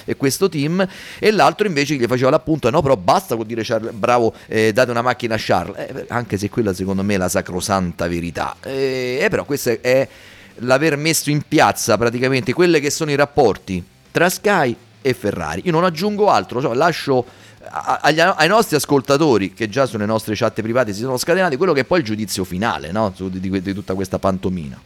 [0.05, 0.87] e questo team?
[1.19, 4.91] E l'altro invece gli faceva l'appunto: no, però basta con dire Charles, bravo, eh, date
[4.91, 5.77] una macchina a Charles.
[5.77, 8.55] Eh, anche se quella secondo me è la sacrosanta verità.
[8.63, 10.07] Eh, eh, però questo è,
[10.55, 15.61] l'aver messo in piazza praticamente quelli che sono i rapporti tra Sky e Ferrari.
[15.65, 17.25] Io non aggiungo altro, cioè lascio
[17.71, 21.81] agli- ai nostri ascoltatori che già sulle nostre chat private si sono scatenati quello che
[21.81, 23.13] è poi il giudizio finale no?
[23.15, 24.79] Di, di- di tutta questa pantomina.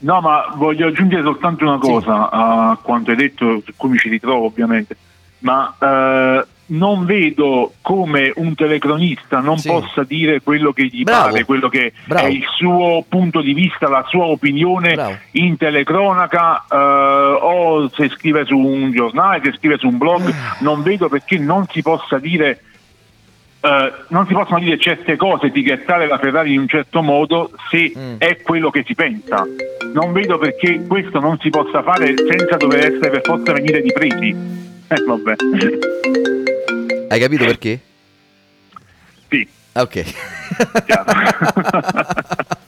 [0.00, 4.08] No, ma voglio aggiungere soltanto una cosa a quanto hai detto, su cui mi ci
[4.08, 4.96] ritrovo ovviamente,
[5.40, 11.30] ma eh, non vedo come un telecronista non possa dire quello che gli Bravo.
[11.30, 12.26] pare, quello che Bravo.
[12.26, 18.44] è il suo punto di vista, la sua opinione in telecronaca eh, o se scrive
[18.44, 22.60] su un giornale, se scrive su un blog, non vedo perché non si possa dire
[23.60, 27.92] eh, non si possono dire certe cose, etichettare la Ferrari in un certo modo se
[28.18, 29.44] è quello che si pensa.
[29.92, 34.28] Non vedo perché questo non si possa fare senza dover essere per forza venire ripresi.
[34.88, 35.34] Eh, vabbè.
[37.08, 37.80] Hai capito perché?
[39.28, 39.48] Sì.
[39.72, 40.04] Ok.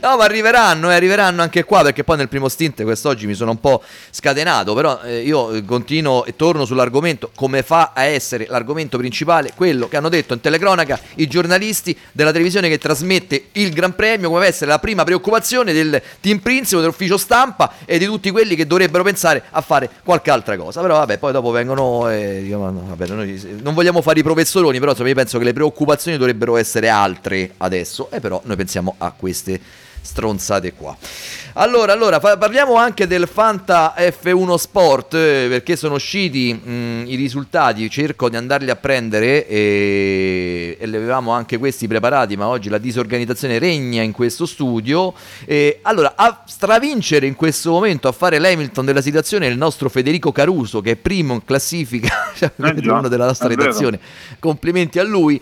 [0.00, 3.52] No, ma arriveranno, eh, arriveranno anche qua perché poi nel primo stint quest'oggi mi sono
[3.52, 8.46] un po' scatenato, però eh, io eh, continuo e torno sull'argomento come fa a essere
[8.48, 13.72] l'argomento principale, quello che hanno detto in telecronaca i giornalisti della televisione che trasmette il
[13.72, 18.04] Gran Premio, come deve essere la prima preoccupazione del team principal, dell'ufficio stampa e di
[18.04, 20.80] tutti quelli che dovrebbero pensare a fare qualche altra cosa.
[20.80, 24.78] Però vabbè, poi dopo vengono e dicono, "No, vabbè, noi non vogliamo fare i professoroni,
[24.78, 28.94] però insomma io penso che le preoccupazioni dovrebbero essere altre adesso e però noi pensiamo
[28.98, 29.12] a
[29.46, 29.60] queste
[30.06, 30.96] stronzate qua.
[31.54, 37.16] Allora, allora fa- parliamo anche del Fanta F1 Sport eh, perché sono usciti mh, i
[37.16, 42.68] risultati, cerco di andarli a prendere e, e li avevamo anche questi preparati, ma oggi
[42.68, 45.12] la disorganizzazione regna in questo studio.
[45.44, 49.88] E, allora, a stravincere in questo momento, a fare l'Hamilton della situazione è il nostro
[49.88, 53.98] Federico Caruso che è primo in classifica, cioè, già, uno della nostra redazione.
[54.38, 55.40] Complimenti a lui.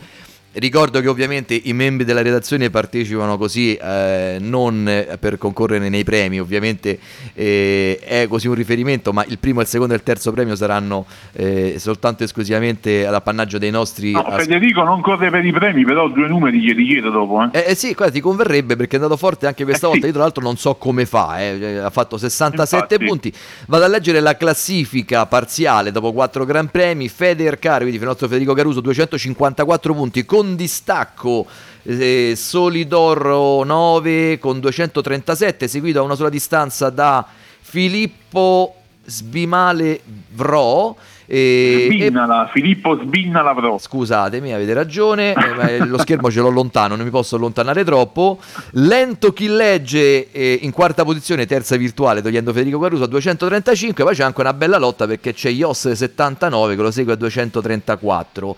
[0.57, 6.05] Ricordo che ovviamente i membri della redazione partecipano così eh, non eh, per concorrere nei
[6.05, 6.97] premi, ovviamente
[7.35, 11.07] eh, è così un riferimento, ma il primo, il secondo e il terzo premio saranno
[11.33, 14.13] eh, soltanto esclusivamente all'appannaggio dei nostri...
[14.13, 17.43] No, as- Federico non corre per i premi, però due numeri glieli chiedo dopo.
[17.43, 17.59] Eh.
[17.59, 20.07] eh, eh sì, guarda, ti converrebbe perché è andato forte anche questa volta.
[20.07, 21.35] Io, tra l'altro, non so come fa.
[21.35, 23.05] Ha fatto 67 Infatti.
[23.05, 23.33] punti.
[23.67, 27.09] Vado a leggere la classifica parziale dopo 4 Gran Premi.
[27.09, 31.47] Feder Caro, quindi il nostro Federico Caruso, 254 punti con distacco.
[31.85, 37.27] eh, Solidorro 9 con 237, seguito a una sola distanza da
[37.61, 38.75] Filippo
[39.05, 40.01] Sbimale
[40.35, 40.97] Vro.
[41.27, 43.79] E, e- Sbinnala, Filippo Sbinnala Pro.
[43.79, 48.39] Scusatemi, avete ragione, eh, ma lo schermo ce l'ho lontano, non mi posso allontanare troppo.
[48.73, 54.15] Lento chi legge eh, in quarta posizione, terza virtuale, togliendo Federico Caruso a 235, poi
[54.15, 58.57] c'è anche una bella lotta perché c'è Ios 79 che lo segue a 234.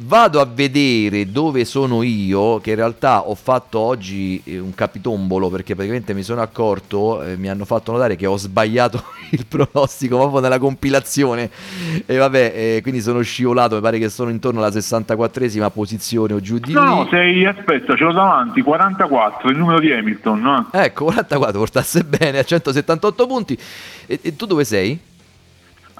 [0.00, 5.48] Vado a vedere dove sono io, che in realtà ho fatto oggi eh, un capitombolo
[5.48, 10.16] perché praticamente mi sono accorto, eh, mi hanno fatto notare che ho sbagliato il pronostico
[10.16, 11.50] proprio nella compilazione
[12.06, 16.40] e vabbè, eh, quindi sono scivolato, mi pare che sono intorno alla 64esima posizione o
[16.40, 16.86] giù di No, lì.
[16.86, 20.68] no, sei, aspetta, ce l'ho davanti, 44, il numero di Hamilton, no?
[20.70, 23.58] Ecco, 44, portasse bene a 178 punti.
[24.06, 24.96] E, e tu dove sei?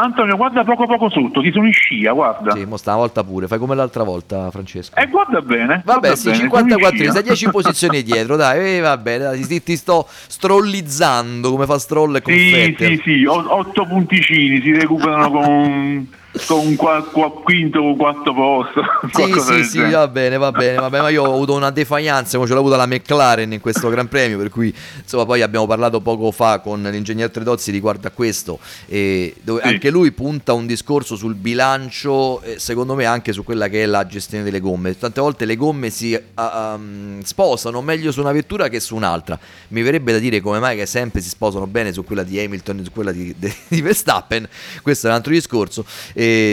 [0.01, 2.53] Antonio, guarda poco poco sotto, ti sono in scia, guarda.
[2.53, 4.95] Sì, mo stavolta pure, fai come l'altra volta, Francesco.
[4.97, 5.83] E guarda bene.
[5.85, 7.23] Vabbè, guarda sì, bene, 54 sono in sei scia.
[7.23, 12.23] 10 posizioni dietro, dai, eh, vabbè, dai, ti, ti sto strollizzando come fa stroll e
[12.25, 12.85] Sì, confetti.
[12.97, 16.09] sì, sì, o- otto punticini si recuperano con,
[16.47, 18.83] con un qua- qua- quinto o quarto posto.
[19.19, 19.93] Sì, sì, sì, genere.
[19.97, 22.61] va bene, va bene, va bene, ma io ho avuto una defiance come ce l'ha
[22.61, 26.61] avuta la McLaren in questo Gran Premio, per cui insomma poi abbiamo parlato poco fa
[26.61, 29.69] con l'ingegner Tredozzi riguardo a questo, e dove Sì.
[29.69, 33.87] anche lui punta un discorso sul bilancio, e secondo me anche su quella che è
[33.87, 34.97] la gestione delle gomme.
[34.99, 39.39] Tante volte le gomme si um, sposano meglio su una vettura che su un'altra.
[39.69, 42.79] Mi verrebbe da dire come mai che sempre si sposano bene su quella di Hamilton
[42.81, 44.49] e su quella di, di- di Verstappen,
[44.83, 45.85] questo è un altro discorso,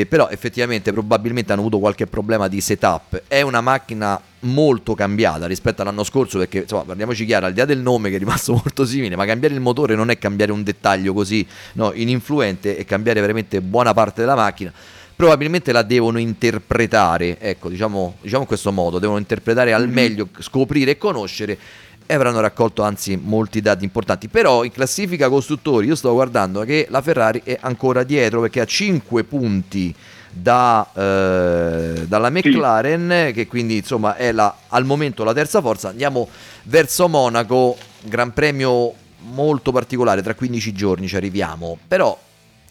[0.10, 3.24] però effettivamente probabilmente hanno avuto qualche problema di setup.
[3.28, 7.66] È una macchina molto cambiata rispetto all'anno scorso perché insomma parliamoci chiaro al di là
[7.66, 10.62] del nome che è rimasto molto simile ma cambiare il motore non è cambiare un
[10.62, 14.72] dettaglio così no, ininfluente è cambiare veramente buona parte della macchina
[15.16, 20.92] probabilmente la devono interpretare ecco diciamo, diciamo in questo modo devono interpretare al meglio scoprire
[20.92, 21.58] e conoscere
[22.06, 24.28] e avranno raccolto anzi molti dati importanti.
[24.28, 28.66] Però in classifica costruttori io sto guardando che la Ferrari è ancora dietro perché ha
[28.66, 29.94] 5 punti
[30.30, 35.90] da, eh, dalla McLaren che quindi insomma è la, al momento la terza forza.
[35.90, 36.28] Andiamo
[36.64, 38.94] verso Monaco gran premio
[39.32, 41.78] molto particolare tra 15 giorni ci arriviamo.
[41.88, 42.18] Però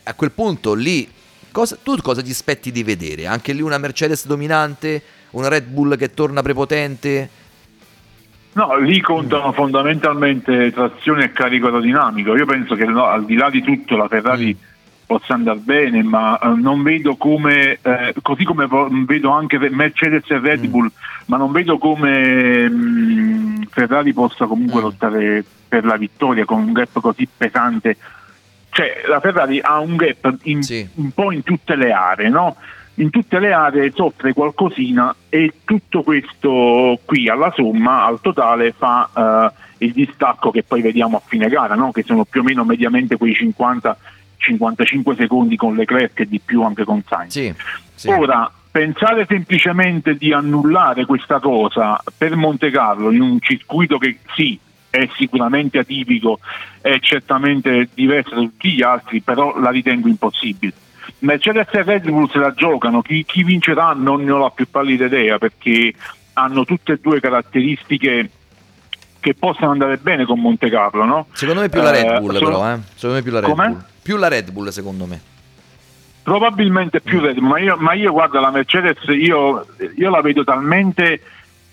[0.05, 1.11] a quel punto lì
[1.51, 3.27] cosa, tu cosa ti aspetti di vedere?
[3.27, 5.03] Anche lì una Mercedes dominante
[5.35, 7.29] una Red Bull che torna prepotente
[8.55, 12.37] No, lì contano fondamentalmente trazione e carico aerodinamico.
[12.37, 14.57] Io penso che no, al di là di tutto la Ferrari
[15.07, 18.67] possa andare bene, ma eh, non vedo come, eh, così come
[19.07, 20.91] vedo anche Mercedes e Red Bull,
[21.27, 27.01] ma non vedo come mh, Ferrari possa comunque lottare per la vittoria con un gap
[27.01, 27.97] così pesante.
[28.71, 30.63] Cioè, la Ferrari ha un gap in-
[30.95, 32.57] un po' in tutte le aree, no?
[32.97, 39.11] In tutte le aree soffre qualcosina e tutto questo qui alla somma, al totale, fa
[39.79, 41.91] eh, il distacco che poi vediamo a fine gara, no?
[41.91, 46.85] che sono più o meno mediamente quei 50-55 secondi con Leclerc e di più anche
[46.85, 47.33] con Sainz.
[48.07, 54.59] Ora, pensare semplicemente di annullare questa cosa per Monte Carlo in un circuito che sì,
[54.91, 56.39] è sicuramente atipico,
[56.81, 60.73] è certamente diverso da tutti gli altri, però la ritengo impossibile.
[61.21, 64.69] Mercedes e Red Bull se la giocano, chi, chi vincerà non ne ho la più
[64.71, 65.93] pallida idea perché
[66.35, 68.31] hanno tutte e due caratteristiche
[69.21, 71.27] che possono andare bene con Monte Carlo, no?
[71.33, 72.79] secondo me più la Red Eh, Bull sono- però eh?
[72.95, 73.69] secondo me più la Red Com'è?
[73.69, 75.21] Bull più la Red Bull secondo me
[76.23, 80.43] Probabilmente più Red Bull, ma io, ma io guarda la Mercedes, io, io la vedo
[80.43, 81.21] talmente,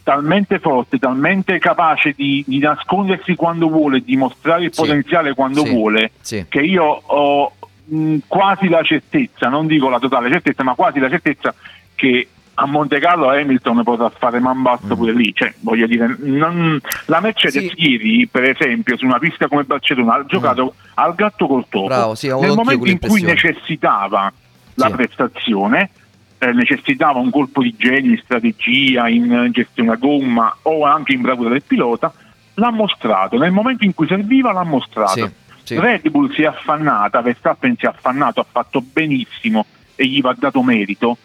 [0.03, 5.63] talmente forte, talmente capace di, di nascondersi quando vuole, di mostrare il Sì, potenziale quando
[5.63, 6.45] sì, vuole, sì.
[6.49, 7.53] che io ho
[7.85, 11.53] mh, quasi la certezza, non dico la totale certezza, ma quasi la certezza
[11.95, 14.61] che a Monte Carlo Hamilton potrà fare man Mm.
[14.63, 19.47] basso pure lì, cioè, voglio dire, non- la Mercedes ieri, per esempio, su una pista
[19.47, 21.85] come Barcellona ha giocato al gatto col topo.
[21.85, 21.87] Mm.
[21.87, 24.31] Bravo, sì, Nel momento in cui necessitava
[24.75, 24.91] la Sì.
[24.93, 25.89] prestazione,
[26.37, 31.13] eh, necessitava un colpo di genio in strategia, in eh, gestione a gomma o anche
[31.13, 32.11] in bravura del pilota,
[32.55, 33.37] l'ha mostrato.
[33.37, 35.13] Nel momento in cui serviva l'ha mostrato.
[35.25, 35.29] Sì,
[35.75, 35.79] sì.
[35.79, 39.65] Red Bull si è affannata, Verstappen si è affannato, ha fatto benissimo
[39.95, 41.17] e gli va dato merito,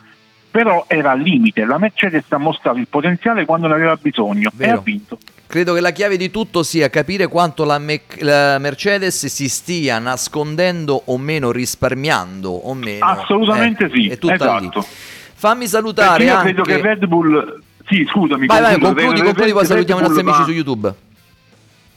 [0.50, 1.64] però era al limite.
[1.64, 4.78] La Mercedes ha mostrato il potenziale quando ne aveva bisogno e Vero.
[4.78, 5.18] ha vinto.
[5.46, 9.98] Credo che la chiave di tutto sia capire quanto la, Mec- la Mercedes si stia
[10.00, 13.04] nascondendo o meno, risparmiando o meno.
[13.04, 14.80] Assolutamente Eh, sì, È tutta esatto.
[14.80, 14.86] lì.
[15.34, 16.52] Fammi salutare Perché io anche...
[16.52, 17.60] credo che Red Bull...
[17.88, 18.46] Sì, scusami.
[18.46, 20.94] Vai, vai, concludi, concludi, poi salutiamo i nostri amici va- su YouTube.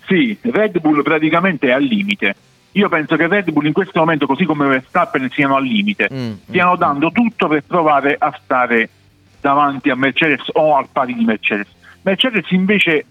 [0.10, 2.36] Sì, Red Bull praticamente è al limite.
[2.72, 6.10] Io penso che Red Bull in questo momento, così come Verstappen, siano al limite.
[6.12, 8.90] Mm, Stiano dando tutto per provare a stare
[9.40, 11.68] davanti a Mercedes o al pari di Mercedes.
[12.02, 13.06] Mercedes invece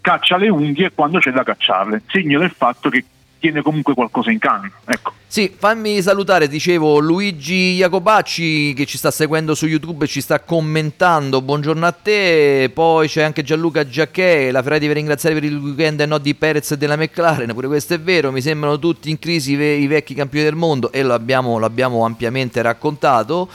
[0.00, 3.04] caccia le unghie quando c'è da cacciarle, segno del fatto che
[3.40, 4.70] tiene comunque qualcosa in canna.
[4.84, 5.14] Ecco.
[5.26, 10.40] Sì, fammi salutare, dicevo, Luigi Jacobacci che ci sta seguendo su YouTube e ci sta
[10.40, 11.40] commentando.
[11.40, 12.70] Buongiorno a te.
[12.74, 16.34] Poi c'è anche Gianluca Giacchè, la Ferrari per ringraziare per il weekend e no di
[16.34, 17.52] Perez e della McLaren.
[17.54, 20.56] Pure questo è vero, mi sembrano tutti in crisi i ve- i vecchi campioni del
[20.56, 23.48] mondo e lo abbiamo, l'abbiamo ampiamente raccontato.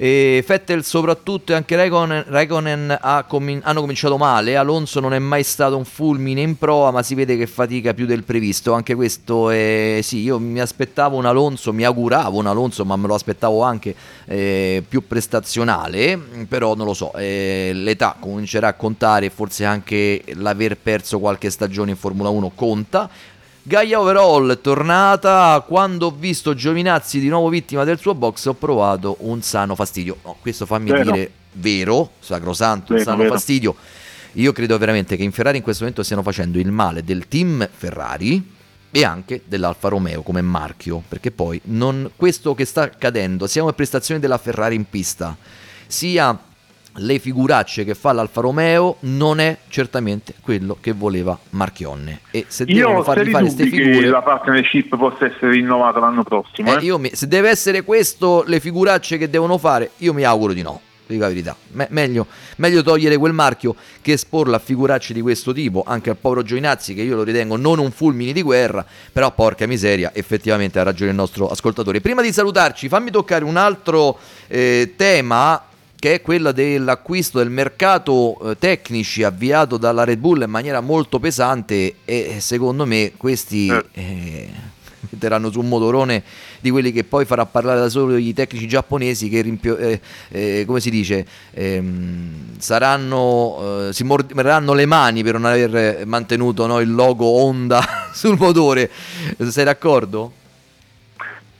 [0.00, 4.54] E Vettel soprattutto e anche Raikkonen, Raikkonen ha comin- hanno cominciato male.
[4.54, 8.06] Alonso non è mai stato un fulmine in prova, ma si vede che fatica più
[8.06, 8.74] del previsto.
[8.74, 13.08] Anche questo è sì, io mi aspettavo un Alonso, mi auguravo un Alonso, ma me
[13.08, 13.92] lo aspettavo anche
[14.26, 16.16] eh, più prestazionale.
[16.46, 21.50] Però non lo so, eh, l'età comincerà a contare e forse anche l'aver perso qualche
[21.50, 23.10] stagione in Formula 1 conta.
[23.68, 25.62] Gaia Overall è tornata.
[25.68, 30.16] Quando ho visto Giovinazzi di nuovo vittima del suo box, ho provato un sano fastidio.
[30.24, 31.12] No, questo fammi Vero.
[31.12, 33.34] dire vero, sacrosanto, un Vero, sano vero.
[33.34, 33.76] fastidio.
[34.32, 37.68] Io credo veramente che in Ferrari in questo momento stiano facendo il male del team
[37.70, 38.54] Ferrari
[38.90, 43.74] e anche dell'Alfa Romeo come marchio, perché poi non, questo che sta accadendo, sia come
[43.74, 45.36] prestazioni della Ferrari in pista,
[45.86, 46.38] sia
[46.98, 52.20] le figuracce che fa l'Alfa Romeo, non è certamente quello che voleva Marchionne.
[52.30, 53.98] E se devono Io ho fargli fare queste figure...
[53.98, 56.76] che la partnership possa essere rinnovata l'anno prossimo.
[56.76, 56.98] Eh, eh.
[56.98, 60.80] mi- se deve essere questo le figuracce che devono fare, io mi auguro di no.
[61.06, 62.26] Dico la verità, Me- meglio,
[62.56, 66.92] meglio togliere quel marchio che esporla a figuracce di questo tipo, anche al povero Giovinazzi,
[66.92, 71.10] che io lo ritengo non un fulmine di guerra, però porca miseria, effettivamente ha ragione
[71.10, 72.02] il nostro ascoltatore.
[72.02, 74.18] Prima di salutarci, fammi toccare un altro
[74.48, 75.67] eh, tema
[75.98, 81.18] che è quella dell'acquisto del mercato eh, tecnici avviato dalla Red Bull in maniera molto
[81.18, 84.48] pesante e secondo me questi eh,
[85.10, 86.22] metteranno su un motorone
[86.60, 90.64] di quelli che poi farà parlare da solo i tecnici giapponesi che rimpio- eh, eh,
[90.66, 96.78] come si dice ehm, saranno eh, si morderanno le mani per non aver mantenuto no,
[96.78, 97.84] il logo Honda
[98.14, 98.88] sul motore
[99.48, 100.37] sei d'accordo?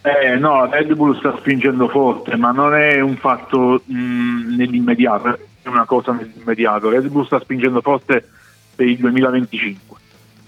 [0.08, 5.68] Eh, no, Red Bull sta spingendo forte, ma non è un fatto mh, nell'immediato, è
[5.68, 6.88] una cosa nell'immediato.
[6.88, 8.26] Red Bull sta spingendo forte
[8.74, 9.96] per il 2025.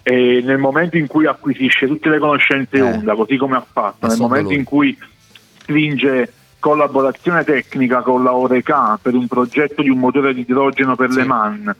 [0.02, 2.80] E nel momento in cui acquisisce tutte le conoscenze Eh.
[2.80, 4.96] Honda, così come ha fatto, nel momento in cui
[5.58, 11.10] stringe collaborazione tecnica con la Oreca per un progetto di un motore di idrogeno per
[11.10, 11.74] Le Mans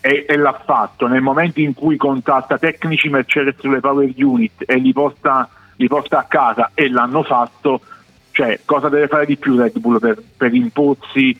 [0.00, 4.76] e, e l'ha fatto nel momento in cui contatta tecnici Mercedes sulle power unit e
[4.76, 5.48] li porta,
[5.80, 7.80] li porta a casa e l'hanno fatto
[8.32, 11.38] cioè cosa deve fare di più Red Bull per, per imporsi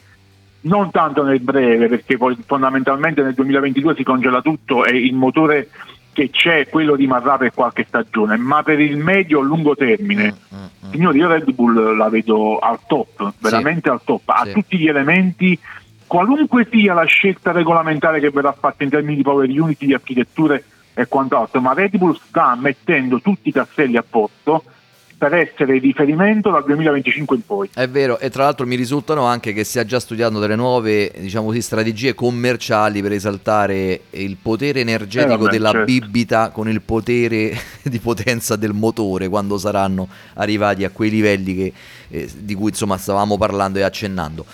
[0.62, 5.68] non tanto nel breve perché poi fondamentalmente nel 2022 si congela tutto e il motore
[6.12, 10.34] che c'è quello rimarrà per qualche stagione ma per il medio lungo termine
[10.90, 14.52] signori io Red Bull la vedo al top veramente al top ha Sì.
[14.52, 15.58] tutti gli elementi
[16.06, 20.64] qualunque sia la scelta regolamentare che verrà fatta in termini di power unity, di architetture
[21.00, 24.64] e quant'altro, ma Red Bull sta mettendo tutti i tasselli a posto
[25.20, 27.68] per essere riferimento dal 2025 in poi.
[27.74, 31.48] È vero, e tra l'altro mi risultano anche che stia già studiando delle nuove, diciamo
[31.48, 35.84] così, strategie commerciali per esaltare il potere energetico Eh, vabbè, della certo.
[35.84, 37.54] bibita con il potere
[37.84, 41.72] di potenza del motore quando saranno arrivati a quei livelli che,
[42.08, 44.46] eh, di cui insomma stavamo parlando e accennando.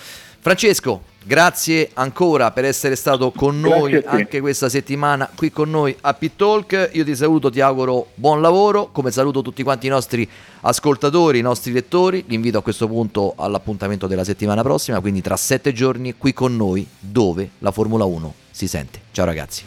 [0.47, 6.15] Francesco, grazie ancora per essere stato con noi anche questa settimana qui con noi a
[6.15, 6.91] Pit Talk.
[6.93, 10.29] Io ti saluto, ti auguro buon lavoro, come saluto tutti quanti i nostri
[10.61, 12.23] ascoltatori, i nostri lettori.
[12.29, 16.55] Li invito a questo punto all'appuntamento della settimana prossima, quindi tra sette giorni qui con
[16.55, 19.01] noi dove la Formula 1 si sente.
[19.11, 19.65] Ciao ragazzi.